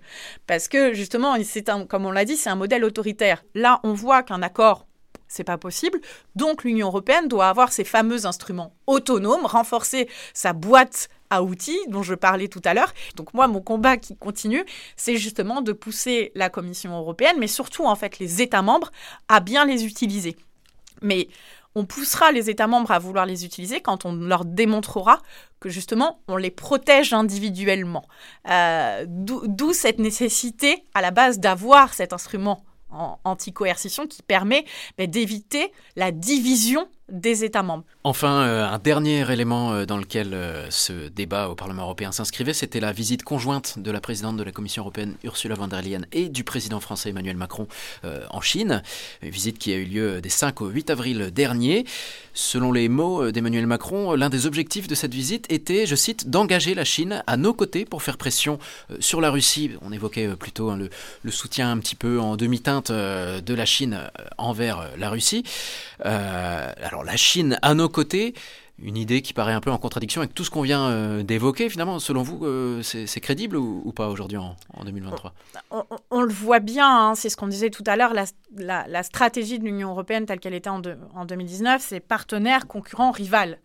parce 0.48 0.68
que 0.68 0.94
justement, 0.94 1.36
c'est 1.44 1.70
comme 1.88 2.06
on 2.06 2.12
l'a 2.12 2.26
dit, 2.26 2.36
c'est 2.36 2.50
un 2.50 2.56
modèle 2.56 2.84
autoritaire. 2.84 3.44
Là, 3.56 3.80
on 3.84 3.94
voit 3.94 4.24
qu'un 4.24 4.42
accord 4.42 4.86
c'est 5.34 5.44
pas 5.44 5.58
possible. 5.58 6.00
Donc 6.36 6.64
l'Union 6.64 6.88
européenne 6.88 7.28
doit 7.28 7.48
avoir 7.48 7.72
ses 7.72 7.84
fameux 7.84 8.28
instruments 8.28 8.76
autonomes, 8.86 9.46
renforcer 9.46 10.08
sa 10.34 10.54
boîte 10.54 11.10
à 11.34 11.44
outils 11.44 11.80
dont 11.88 12.04
je 12.04 12.14
parlais 12.14 12.48
tout 12.48 12.62
à 12.66 12.74
l'heure. 12.74 12.94
Donc 13.16 13.34
moi, 13.34 13.48
mon 13.48 13.62
combat 13.62 13.98
qui 13.98 14.16
continue, 14.16 14.64
c'est 14.96 15.18
justement 15.18 15.62
de 15.62 15.74
pousser 15.74 16.32
la 16.36 16.50
Commission 16.50 16.98
européenne, 16.98 17.38
mais 17.40 17.48
surtout 17.48 17.86
en 17.86 17.96
fait 17.96 18.20
les 18.20 18.42
États 18.42 18.62
membres, 18.62 18.92
à 19.28 19.40
bien 19.40 19.66
les 19.66 19.86
utiliser. 19.86 20.36
Mais 21.02 21.28
on 21.76 21.86
poussera 21.86 22.32
les 22.32 22.50
États 22.50 22.68
membres 22.68 22.92
à 22.92 23.00
vouloir 23.00 23.26
les 23.26 23.46
utiliser 23.46 23.82
quand 23.82 24.06
on 24.06 24.14
leur 24.14 24.46
démontrera 24.46 25.20
que 25.60 25.70
justement 25.70 26.20
on 26.28 26.38
les 26.38 26.52
protège 26.52 27.14
individuellement. 27.14 28.06
Euh, 28.50 29.06
d'où 29.08 29.74
cette 29.74 30.00
nécessité 30.00 30.86
à 30.94 31.02
la 31.02 31.12
base 31.12 31.40
d'avoir 31.40 31.94
cet 31.94 32.14
instrument 32.14 32.64
anti-coercition 33.24 34.06
qui 34.06 34.22
permet 34.22 34.66
ben, 34.98 35.10
d'éviter 35.10 35.72
la 35.96 36.12
division 36.12 36.88
des 37.10 37.44
États 37.44 37.64
membres. 37.64 37.86
Enfin, 38.06 38.42
euh, 38.42 38.68
un 38.68 38.80
dernier 38.80 39.32
élément 39.32 39.72
euh, 39.72 39.86
dans 39.86 39.96
lequel 39.96 40.34
euh, 40.34 40.70
ce 40.70 41.08
débat 41.08 41.48
au 41.48 41.56
Parlement 41.56 41.84
européen 41.84 42.12
s'inscrivait, 42.12 42.52
c'était 42.52 42.82
la 42.82 42.92
visite 42.92 43.24
conjointe 43.24 43.80
de 43.80 43.92
la 43.92 44.02
présidente 44.02 44.36
de 44.36 44.44
la 44.44 44.52
Commission 44.52 44.84
européenne 44.84 45.16
Ursula 45.24 45.56
von 45.56 45.70
der 45.70 45.82
Leyen 45.82 46.02
et 46.12 46.28
du 46.28 46.44
président 46.44 46.82
français 46.82 47.12
Emmanuel 47.12 47.38
Macron 47.38 47.68
en 48.30 48.42
Chine, 48.42 48.82
une 49.22 49.30
visite 49.30 49.58
qui 49.58 49.72
a 49.72 49.78
eu 49.78 49.86
lieu 49.86 50.22
des 50.22 50.30
5 50.30 50.62
au 50.62 50.68
8 50.68 50.90
avril 50.90 51.32
dernier. 51.32 51.86
Selon 52.34 52.72
les 52.72 52.90
mots 52.90 53.32
d'Emmanuel 53.32 53.68
Macron, 53.68 54.16
l'un 54.16 54.30
des 54.30 54.48
objectifs 54.48 54.88
de 54.88 54.96
cette 54.96 55.14
visite 55.14 55.46
était, 55.52 55.86
je 55.86 55.96
cite, 55.96 56.30
d'engager 56.30 56.74
la 56.74 56.84
Chine 56.84 57.24
à 57.28 57.38
nos 57.38 57.54
côtés 57.54 57.86
pour 57.86 58.02
faire 58.02 58.18
pression 58.18 58.60
sur 59.00 59.22
la 59.22 59.30
Russie. 59.30 59.72
On 59.82 59.92
évoquait 59.92 60.28
plutôt 60.36 60.70
hein, 60.70 60.78
le, 60.78 60.90
le, 61.24 61.32
soutien 61.32 61.72
un 61.72 61.78
petit 61.78 61.96
peu 61.96 62.20
en 62.20 62.36
demi-teinte 62.36 62.92
de 62.92 63.54
la 63.54 63.66
Chine 63.66 64.10
envers 64.38 64.90
la 64.98 65.10
Russie. 65.10 65.44
alors 66.00 67.04
la 67.04 67.16
Chine 67.16 67.60
à 67.62 67.74
nos 67.74 67.90
côtés, 67.94 68.34
une 68.80 68.98
idée 68.98 69.22
qui 69.22 69.34
paraît 69.34 69.54
un 69.54 69.62
peu 69.62 69.72
en 69.72 69.78
contradiction 69.78 70.22
avec 70.22 70.34
tout 70.34 70.44
ce 70.44 70.50
qu'on 70.50 70.62
vient 70.62 70.90
euh, 70.90 71.24
d'évoquer. 71.24 71.70
Finalement, 71.70 72.00
selon 72.00 72.24
vous, 72.24 72.46
euh, 72.46 72.82
c'est 72.82 73.20
crédible 73.20 73.56
ou, 73.56 73.92
pas 73.94 74.08
aujourd'hui 74.08 74.38
en, 74.38 74.56
2023 74.84 75.34
on, 76.10 76.22
le 76.22 76.34
voit 76.34 76.60
bien, 76.60 76.88
hein, 76.88 77.16
c'est 77.16 77.30
ce 77.30 77.38
qu'on 77.38 77.48
disait 77.48 77.70
tout 77.70 77.84
à 77.86 77.96
l'heure, 77.96 78.14
la, 78.14 79.04
stratégie 79.04 79.60
de 79.60 79.64
l'Union 79.64 79.92
européenne 79.92 80.26
telle 80.26 80.40
qu'elle 80.40 80.54
était 80.54 80.70
en, 80.70 80.82
en 81.14 81.26
2019, 81.26 81.82
c'est 81.82 82.00
partenaire, 82.00 82.68
concurrent, 82.68 83.12
rival. 83.12 83.60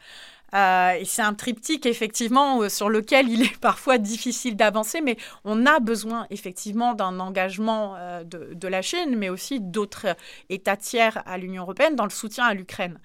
Euh, 0.54 0.92
et 0.92 1.04
c'est 1.04 1.20
un 1.20 1.34
triptyque, 1.34 1.84
effectivement, 1.84 2.68
sur 2.68 2.88
lequel 2.88 3.28
il 3.28 3.42
est 3.42 3.56
parfois 3.60 3.98
difficile 3.98 4.56
d'avancer, 4.56 5.00
mais 5.00 5.16
on 5.44 5.66
a 5.66 5.80
besoin, 5.80 6.26
effectivement, 6.30 6.94
d'un 6.94 7.18
engagement 7.20 7.96
de, 8.24 8.68
la 8.68 8.82
Chine, 8.82 9.16
mais 9.16 9.30
aussi 9.30 9.60
d'autres 9.60 10.16
États 10.50 10.76
tiers 10.76 11.22
à 11.26 11.38
l'Union 11.38 11.62
européenne 11.62 11.96
dans 11.96 12.04
le 12.04 12.10
soutien 12.10 12.44
à 12.44 12.54
l'Ukraine. 12.54 12.98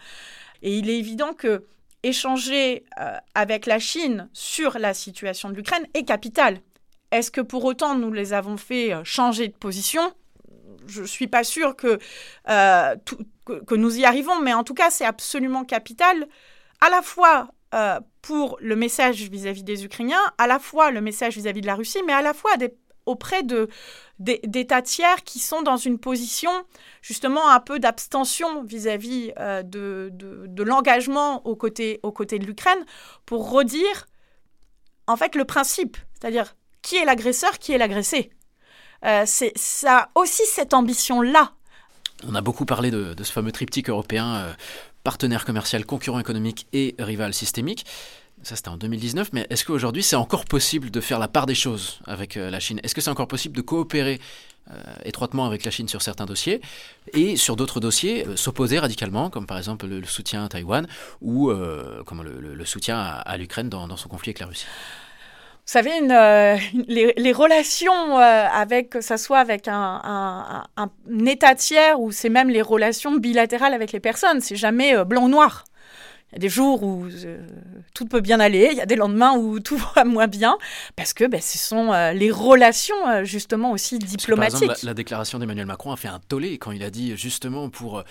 Et 0.64 0.78
il 0.78 0.90
est 0.90 0.98
évident 0.98 1.34
que 1.34 1.66
échanger 2.04 2.86
euh, 3.00 3.18
avec 3.36 3.66
la 3.66 3.80
Chine 3.80 4.30
sur 4.34 4.80
la 4.80 4.94
situation 4.94 5.50
de 5.50 5.56
l'Ukraine 5.56 5.86
est 5.94 6.04
capital. 6.04 6.60
Est-ce 7.12 7.32
que 7.32 7.42
pour 7.42 7.64
autant 7.66 7.96
nous 7.96 8.12
les 8.12 8.34
avons 8.34 8.58
fait 8.58 8.94
euh, 8.94 9.04
changer 9.04 9.50
de 9.50 9.54
position? 9.54 10.02
Je 10.88 11.02
ne 11.02 11.08
suis 11.08 11.28
pas 11.28 11.44
sûre 11.44 11.76
que, 11.76 12.00
euh, 12.50 12.96
que, 13.46 13.76
nous 13.76 13.98
y 13.98 14.06
arrivons, 14.06 14.40
mais 14.42 14.54
en 14.54 14.64
tout 14.64 14.74
cas 14.74 14.90
c'est 14.90 15.06
absolument 15.06 15.64
capital, 15.64 16.28
à 16.82 16.90
la 16.90 17.02
fois 17.02 17.50
pour 18.22 18.60
le 18.62 18.76
message 18.76 19.24
vis-à-vis 19.24 19.64
des 19.64 19.84
Ukrainiens, 19.84 20.22
à 20.38 20.46
la 20.46 20.60
fois 20.60 20.92
le 20.92 21.02
message 21.02 21.36
vis-à-vis 21.36 21.62
de 21.62 21.66
la 21.66 21.74
Russie, 21.74 21.98
mais 22.06 22.14
à 22.14 22.22
la 22.22 22.36
fois 22.36 22.52
auprès 23.06 23.44
de, 23.44 23.68
d'États 24.20 24.82
tiers 24.82 25.24
qui 25.24 25.40
sont 25.40 25.62
dans 25.62 25.78
une 25.78 26.00
position 26.00 26.52
justement 27.02 27.50
un 27.50 27.60
peu 27.60 27.80
d'abstention 27.80 28.64
vis-à-vis 28.64 29.32
euh, 29.40 29.64
de, 29.64 30.10
de, 30.14 30.64
l'engagement 30.64 31.46
aux 31.46 31.56
côtés, 31.56 32.00
aux 32.04 32.12
côtés 32.12 32.40
de 32.40 32.46
l'Ukraine 32.46 32.86
pour 33.26 33.50
redire 33.50 34.08
en 35.08 35.18
fait 35.18 35.36
le 35.36 35.46
principe, 35.46 35.98
c'est-à-dire 36.14 36.56
qui 36.82 36.98
est 36.98 37.06
l'agresseur, 37.06 37.60
qui 37.60 37.74
est 37.74 37.78
l'agressé. 37.78 38.30
Euh, 39.06 39.24
c'est 39.26 39.52
ça 39.58 40.10
aussi 40.16 40.44
cette 40.46 40.74
ambition-là. 40.74 41.52
On 42.26 42.36
a 42.36 42.42
beaucoup 42.42 42.66
parlé 42.66 42.90
de, 42.90 43.22
ce 43.22 43.32
fameux 43.32 43.52
triptyque 43.52 43.90
européen, 43.90 44.36
euh, 44.36 44.54
partenaire 45.04 45.44
commercial, 45.44 45.86
concurrent 45.86 46.20
économique 46.20 46.68
et 46.72 46.96
rival 47.00 47.34
systémique. 47.34 47.86
Ça, 48.44 48.58
c'était 48.58 48.70
en 48.70 48.76
2019, 48.76 49.30
mais 49.32 49.48
est-ce 49.50 49.64
qu'aujourd'hui, 49.64 50.04
c'est 50.04 50.18
encore 50.18 50.44
possible 50.44 50.92
de 50.92 51.00
faire 51.00 51.18
la 51.18 51.30
part 51.30 51.46
des 51.46 51.56
choses 51.56 52.00
avec 52.06 52.36
euh, 52.36 52.50
la 52.50 52.60
Chine? 52.60 52.80
Est-ce 52.84 52.94
que 52.94 53.00
c'est 53.00 53.10
encore 53.10 53.30
possible 53.30 53.56
de 53.56 53.62
coopérer 53.62 54.20
euh, 54.70 54.76
étroitement 55.06 55.46
avec 55.46 55.64
la 55.64 55.72
Chine 55.72 55.88
sur 55.88 56.02
certains 56.02 56.26
dossiers 56.26 56.60
et 57.14 57.38
sur 57.38 57.56
d'autres 57.56 57.80
dossiers 57.80 58.28
euh, 58.28 58.36
s'opposer 58.36 58.80
radicalement, 58.80 59.30
comme 59.30 59.48
par 59.48 59.58
exemple 59.58 59.88
le, 59.88 60.04
soutien 60.04 60.44
à 60.44 60.50
Taïwan 60.50 60.88
ou 61.22 61.54
comme 62.06 62.22
le, 62.22 62.66
soutien 62.66 63.00
à, 63.00 63.38
l'Ukraine 63.38 63.70
dans, 63.70 63.96
son 63.96 64.10
conflit 64.10 64.32
avec 64.32 64.40
la 64.40 64.48
Russie? 64.48 64.66
Vous 65.66 65.72
savez, 65.72 66.02
les, 66.02 67.32
relations 67.32 68.18
avec, 68.18 68.90
que 68.90 69.02
ce 69.02 69.16
soit 69.16 69.40
avec 69.40 69.70
un, 69.70 70.66
État 71.26 71.56
tiers 71.56 71.98
ou 72.02 72.12
c'est 72.12 72.28
même 72.28 72.50
les 72.50 72.62
relations 72.62 73.16
bilatérales 73.16 73.74
avec 73.74 73.94
les 73.94 74.02
personnes, 74.02 74.42
c'est 74.42 74.58
jamais 74.58 75.06
blanc 75.06 75.24
ou 75.24 75.30
noir. 75.30 75.64
Il 76.34 76.38
y 76.38 76.40
a 76.40 76.40
des 76.40 76.50
jours 76.50 76.82
où 76.82 77.06
euh, 77.06 77.38
tout 77.94 78.08
peut 78.08 78.20
bien 78.20 78.40
aller, 78.40 78.70
il 78.72 78.78
y 78.78 78.82
a 78.82 78.88
des 78.88 78.96
lendemains 78.96 79.38
où 79.38 79.60
tout 79.60 79.78
va 79.96 80.04
moins 80.04 80.26
bien, 80.28 80.58
parce 80.96 81.14
que 81.14 81.26
ben, 81.26 81.40
ce 81.40 81.60
sont 81.60 81.94
euh, 81.94 82.12
les 82.12 82.32
relations 82.32 82.96
euh, 83.08 83.24
justement 83.24 83.72
aussi 83.72 84.00
diplomatiques. 84.00 84.60
par 84.62 84.72
exemple, 84.72 84.86
la, 84.86 84.96
déclaration 84.96 85.38
d'Emmanuel 85.38 85.68
Macron 85.68 85.92
a 85.92 85.96
fait 85.96 86.08
un 86.08 86.20
tollé 86.28 86.58
quand 86.58 86.72
il 86.72 86.82
a 86.82 86.90
dit 86.90 87.16
justement 87.16 87.70
pour, 87.70 88.04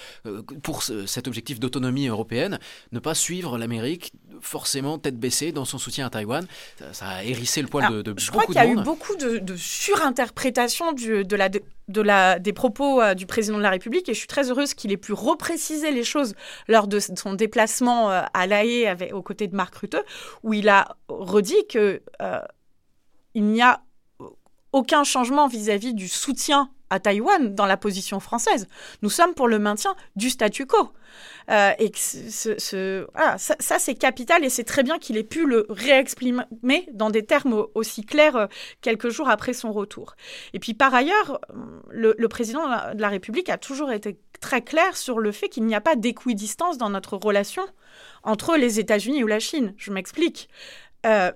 pour 0.63 0.85
cet 0.85 1.27
objectif 1.27 1.59
d'autonomie 1.59 2.07
européenne, 2.07 2.61
ne 2.93 3.01
pas 3.01 3.15
suivre 3.15 3.59
l'Amérique 3.59 4.13
forcément 4.41 4.99
tête 4.99 5.19
baissée 5.19 5.51
dans 5.51 5.65
son 5.65 5.79
soutien 5.79 6.07
à 6.07 6.11
Taïwan. 6.11 6.47
Ça, 6.93 7.07
a 7.09 7.25
hérissé 7.25 7.61
le 7.61 7.69
poil 7.69 7.91
de, 7.91 8.03
de, 8.03 8.11
je 8.11 8.13
beaucoup 8.13 8.23
Je 8.23 8.31
crois 8.31 8.47
qu'il 8.47 8.55
y 8.55 8.59
a 8.59 8.67
eu 8.67 8.85
beaucoup 8.85 9.17
de, 9.17 9.39
de 9.39 9.57
surinterprétation 9.57 10.93
de 10.93 11.37
la 11.37 11.49
de 11.49 11.63
des 11.89 12.53
propos 12.53 13.01
euh, 13.01 13.15
du 13.15 13.27
président 13.27 13.59
de 13.59 13.63
la 13.63 13.71
République 13.71 14.09
et 14.09 14.15
je 14.15 14.19
suis 14.19 14.29
très 14.29 14.51
heureuse 14.51 14.75
qu'il 14.75 14.93
ait 14.93 14.97
pu 14.97 15.13
repréciser 15.13 15.91
les 15.91 16.05
choses 16.05 16.35
lors 16.69 16.87
de 16.87 16.99
son 17.01 17.35
déplacement 17.35 18.11
euh, 18.11 18.23
à 18.35 18.47
La 18.47 18.65
Haye 18.65 19.13
aux 19.13 19.23
côtés 19.23 19.49
de 19.49 19.57
Marc 19.57 19.75
Rutte, 19.77 19.97
où 20.43 20.55
il 20.55 20.69
a 20.69 20.97
redit 21.09 21.67
que 21.69 22.03
euh, 22.21 22.41
il 23.35 23.45
n'y 23.45 23.63
a 23.63 23.83
aucun 24.73 25.05
changement 25.05 25.49
vis-à-vis 25.49 25.95
du 25.95 26.09
soutien 26.09 26.71
à 26.93 27.01
Taïwan 27.01 27.55
dans 27.55 27.65
la 27.65 27.79
position 27.79 28.21
française. 28.21 28.69
Nous 29.01 29.09
sommes 29.09 29.33
pour 29.33 29.49
le 29.49 29.59
maintien 29.59 29.97
du 30.15 30.29
statu 30.29 30.67
quo. 30.67 30.91
Euh, 31.51 31.73
et 31.79 31.91
ce, 31.95 33.07
ça, 33.39 33.79
c'est 33.79 33.95
capital 33.95 34.45
et 34.45 34.51
c'est 34.51 34.65
très 34.65 34.83
bien 34.83 34.99
qu'il 34.99 35.17
ait 35.17 35.25
pu 35.25 35.47
le 35.47 35.67
réexprimer 35.71 36.87
dans 36.93 37.09
des 37.09 37.25
termes 37.25 37.67
aussi 37.75 38.05
clairs 38.05 38.37
euh, 38.37 38.47
quelques 38.83 39.09
jours 39.09 39.31
après 39.31 39.55
son 39.55 39.73
retour. 39.73 40.17
Et 40.53 40.59
puis 40.59 40.75
par 40.75 40.95
ailleurs, 40.95 41.41
le, 41.91 42.15
président 42.29 42.63
de 42.95 43.01
la 43.01 43.09
République 43.09 43.49
a 43.49 43.57
toujours 43.57 43.91
été 43.91 44.19
très 44.41 44.61
clair 44.61 44.97
sur 44.97 45.19
le 45.19 45.33
fait 45.33 45.49
qu'il 45.49 45.65
n'y 45.65 45.75
a 45.75 45.81
pas 45.81 45.97
d'équidistance 45.97 46.77
dans 46.77 46.91
notre 46.91 47.17
relation 47.17 47.65
entre 48.23 48.57
les 48.57 48.79
États-Unis 48.79 49.25
ou 49.25 49.27
la 49.27 49.41
Chine. 49.41 49.75
Je 49.79 49.93
m'explique. 49.93 50.51
Euh, 51.07 51.33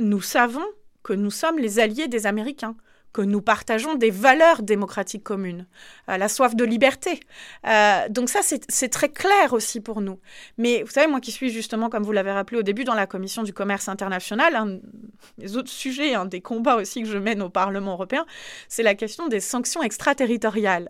nous 0.00 0.20
savons 0.20 0.66
que 1.04 1.12
nous 1.12 1.30
sommes 1.30 1.58
les 1.58 1.78
alliés 1.78 2.08
des 2.08 2.26
Américains 2.26 2.76
que 3.12 3.20
nous 3.20 3.42
partageons 3.42 3.94
des 3.94 4.10
valeurs 4.10 4.62
démocratiques 4.62 5.22
communes, 5.22 5.66
euh, 6.08 6.16
la 6.16 6.28
soif 6.28 6.54
de 6.54 6.64
liberté. 6.64 7.20
Euh, 7.66 8.08
donc 8.08 8.28
ça, 8.28 8.40
c'est 8.42 8.88
très 8.88 9.08
clair 9.08 9.52
aussi 9.52 9.80
pour 9.80 10.00
nous. 10.00 10.18
Mais 10.58 10.82
vous 10.82 10.90
savez, 10.90 11.06
moi 11.06 11.20
qui 11.20 11.32
suis 11.32 11.50
justement, 11.50 11.90
comme 11.90 12.02
vous 12.02 12.12
l'avez 12.12 12.32
rappelé 12.32 12.58
au 12.58 12.62
début, 12.62 12.84
dans 12.84 12.94
la 12.94 13.06
commission 13.06 13.42
du 13.42 13.52
commerce 13.52 13.88
international, 13.88 14.56
un 14.56 14.78
des 15.38 15.56
autres 15.56 15.70
sujets, 15.70 16.14
un 16.14 16.26
des 16.26 16.40
combats 16.40 16.76
aussi 16.76 17.02
que 17.02 17.08
je 17.08 17.18
mène 17.18 17.42
au 17.42 17.50
Parlement 17.50 17.92
européen, 17.92 18.24
c'est 18.68 18.82
la 18.82 18.94
question 18.94 19.28
des 19.28 19.40
sanctions 19.40 19.82
extraterritoriales. 19.82 20.88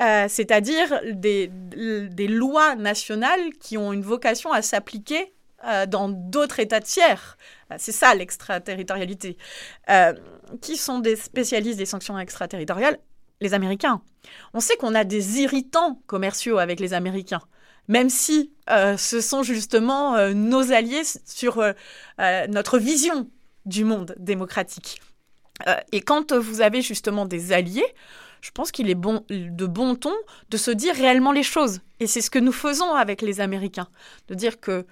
Euh, 0.00 0.26
c'est-à-dire 0.28 1.00
des, 1.12 1.48
des, 1.48 2.26
lois 2.26 2.74
nationales 2.74 3.52
qui 3.60 3.78
ont 3.78 3.92
une 3.92 4.02
vocation 4.02 4.50
à 4.50 4.60
s'appliquer 4.60 5.32
euh, 5.66 5.86
dans 5.86 6.08
d'autres 6.08 6.60
États 6.60 6.80
tiers. 6.80 7.36
Euh, 7.70 7.76
c'est 7.78 7.92
ça 7.92 8.14
l'extraterritorialité. 8.14 9.36
Euh, 9.90 10.12
qui 10.60 10.76
sont 10.76 10.98
des 10.98 11.16
spécialistes 11.16 11.78
des 11.78 11.86
sanctions 11.86 12.18
extraterritoriales? 12.18 12.98
Les 13.40 13.54
Américains. 13.54 14.02
On 14.52 14.60
sait 14.60 14.76
qu'on 14.76 14.94
a 14.94 15.04
des 15.04 15.40
irritants 15.40 16.00
commerciaux 16.06 16.58
avec 16.58 16.80
les 16.80 16.94
Américains, 16.94 17.42
même 17.88 18.08
si 18.08 18.52
ce 18.68 19.20
sont 19.20 19.42
justement 19.42 20.32
nos 20.32 20.72
alliés 20.72 21.02
sur 21.26 21.62
notre 22.48 22.78
vision 22.78 23.28
du 23.66 23.84
monde 23.84 24.14
démocratique. 24.18 25.02
Et 25.92 26.00
quand 26.00 26.32
vous 26.32 26.60
avez 26.60 26.80
justement 26.80 27.26
des 27.26 27.52
alliés, 27.52 27.84
je 28.40 28.50
pense 28.50 28.70
qu'il 28.70 28.88
est 28.88 28.94
bon, 28.94 29.24
de 29.28 29.66
bon 29.66 29.96
ton 29.96 30.14
de 30.50 30.56
se 30.56 30.70
dire 30.70 30.94
réellement 30.94 31.32
les 31.32 31.42
choses. 31.42 31.80
Et 31.98 32.06
c'est 32.06 32.20
ce 32.20 32.30
que 32.30 32.38
nous 32.38 32.52
faisons 32.52 32.94
avec 32.94 33.20
les 33.20 33.40
Américains, 33.40 33.88
de 34.28 34.34
dire 34.34 34.60
que 34.60 34.86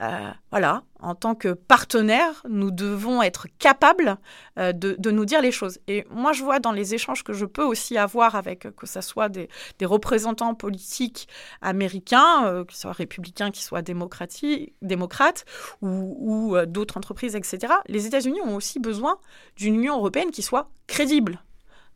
euh, 0.00 0.30
voilà, 0.50 0.84
en 1.00 1.14
tant 1.14 1.34
que 1.34 1.52
partenaire, 1.52 2.42
nous 2.48 2.70
devons 2.70 3.20
être 3.20 3.48
capables 3.58 4.16
euh, 4.58 4.72
de, 4.72 5.10
nous 5.10 5.24
dire 5.24 5.42
les 5.42 5.50
choses. 5.50 5.80
Et 5.88 6.06
moi, 6.10 6.32
je 6.32 6.44
vois 6.44 6.60
dans 6.60 6.70
les 6.72 6.94
échanges 6.94 7.24
que 7.24 7.32
je 7.32 7.44
peux 7.44 7.64
aussi 7.64 7.98
avoir 7.98 8.36
avec, 8.36 8.74
que 8.76 8.86
ce 8.86 9.00
soit 9.00 9.28
des, 9.28 9.48
représentants 9.82 10.54
politiques 10.54 11.28
américains, 11.62 12.46
euh, 12.46 12.64
qu'ils 12.64 12.78
soient 12.78 12.92
républicains, 12.92 13.50
qu'ils 13.50 13.64
soient 13.64 13.82
démocrates, 13.82 15.44
ou, 15.82 16.16
ou 16.20 16.66
d'autres 16.66 16.96
entreprises, 16.96 17.34
etc., 17.34 17.74
les 17.86 18.06
États-Unis 18.06 18.40
ont 18.42 18.54
aussi 18.54 18.78
besoin 18.78 19.18
d'une 19.56 19.74
Union 19.74 19.96
européenne 19.96 20.30
qui 20.30 20.42
soit 20.42 20.70
crédible 20.86 21.40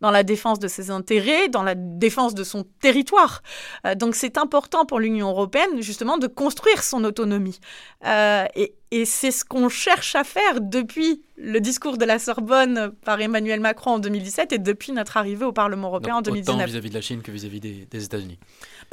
dans 0.03 0.11
la 0.11 0.25
défense 0.25 0.59
de 0.59 0.69
ses 0.69 0.91
intérêts, 0.91 1.49
dans 1.49 1.63
la 1.63 1.75
défense 1.75 2.35
de 2.35 2.45
son 2.45 2.65
territoire. 2.81 3.43
Euh, 3.87 3.95
donc 3.95 4.15
c'est 4.17 4.37
important 4.37 4.85
pour 4.85 5.01
l'Union 5.01 5.31
européenne 5.31 5.81
justement 5.81 6.19
de 6.19 6.27
construire 6.27 6.83
son 6.83 7.05
autonomie. 7.05 7.61
Euh, 8.05 8.45
et, 8.57 8.75
et 8.91 9.07
c'est 9.07 9.31
ce 9.31 9.45
qu'on 9.45 9.71
cherche 9.71 10.15
à 10.17 10.25
faire 10.25 10.61
depuis 10.61 11.23
le 11.37 11.61
discours 11.61 11.97
de 11.97 12.05
la 12.05 12.19
Sorbonne 12.19 12.93
par 13.05 13.21
Emmanuel 13.21 13.61
Macron 13.61 13.93
en 13.93 13.99
2017 13.99 14.53
et 14.53 14.59
depuis 14.59 14.93
notre 14.93 15.17
arrivée 15.17 15.45
au 15.45 15.53
Parlement 15.53 15.89
européen 15.89 16.17
en 16.17 16.23
2019. 16.23 16.57
Autant 16.57 16.67
vis-à-vis 16.67 16.91
de 16.91 16.95
la 16.95 17.01
Chine 17.01 17.23
que 17.23 17.31
vis-à-vis 17.31 17.61
des, 17.61 18.05
États-Unis. 18.05 18.39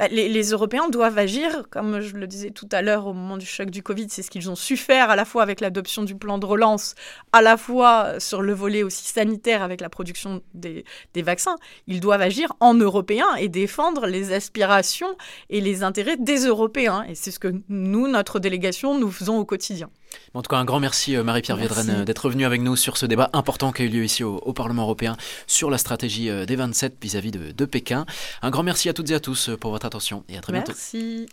Bah, 0.00 0.08
les, 0.08 0.42
Européens 0.52 0.88
doivent 0.88 1.18
agir, 1.18 1.64
comme 1.68 2.00
je 2.00 2.16
le 2.16 2.26
disais 2.26 2.48
tout 2.48 2.68
à 2.72 2.80
l'heure 2.80 3.06
au 3.06 3.12
moment 3.12 3.36
du 3.36 3.44
choc 3.44 3.68
du 3.68 3.82
Covid, 3.82 4.06
c'est 4.08 4.22
ce 4.22 4.30
qu'ils 4.30 4.48
ont 4.48 4.54
su 4.54 4.78
faire 4.78 5.10
à 5.10 5.14
la 5.14 5.26
fois 5.26 5.42
avec 5.42 5.60
l'adoption 5.60 6.04
du 6.04 6.14
plan 6.14 6.38
de 6.38 6.46
relance, 6.46 6.94
à 7.34 7.42
la 7.42 7.58
fois 7.58 8.18
sur 8.18 8.40
le 8.40 8.54
volet 8.54 8.82
aussi 8.82 9.04
sanitaire 9.04 9.62
avec 9.62 9.82
la 9.82 9.90
production 9.90 10.40
des, 10.54 10.86
des 11.12 11.20
vaccins. 11.20 11.56
Ils 11.86 12.00
doivent 12.00 12.22
agir 12.22 12.54
en 12.60 12.72
Européens 12.72 13.34
et 13.38 13.50
défendre 13.50 14.06
les 14.06 14.32
aspirations 14.32 15.18
et 15.50 15.60
les 15.60 15.82
intérêts 15.82 16.16
des 16.16 16.46
Européens. 16.46 17.04
Et 17.06 17.14
c'est 17.14 17.30
ce 17.30 17.38
que 17.38 17.52
nous, 17.68 18.08
notre 18.08 18.38
délégation, 18.38 18.98
nous 18.98 19.10
faisons 19.10 19.36
au 19.36 19.44
quotidien. 19.44 19.90
En 20.34 20.42
tout 20.42 20.48
cas, 20.48 20.56
un 20.56 20.64
grand 20.64 20.80
merci 20.80 21.16
euh, 21.16 21.24
Marie-Pierre 21.24 21.56
Viedren 21.56 21.88
euh, 21.90 22.04
d'être 22.04 22.30
venue 22.30 22.44
avec 22.44 22.60
nous 22.60 22.76
sur 22.76 22.96
ce 22.96 23.06
débat 23.06 23.30
important 23.32 23.72
qui 23.72 23.82
a 23.82 23.84
eu 23.84 23.88
lieu 23.88 24.04
ici 24.04 24.22
au, 24.22 24.52
Parlement 24.52 24.82
européen 24.82 25.16
sur 25.46 25.70
la 25.70 25.78
stratégie 25.78 26.28
euh, 26.28 26.46
des 26.46 26.56
27 26.56 26.96
vis-à-vis 27.00 27.30
de, 27.30 27.52
de, 27.52 27.64
Pékin. 27.64 28.06
Un 28.42 28.50
grand 28.50 28.62
merci 28.62 28.88
à 28.88 28.92
toutes 28.92 29.10
et 29.10 29.14
à 29.14 29.20
tous 29.20 29.50
pour 29.60 29.70
votre 29.70 29.86
attention 29.86 30.24
et 30.28 30.36
à 30.36 30.40
très 30.40 30.52
bientôt. 30.52 30.72
Merci. 30.72 31.26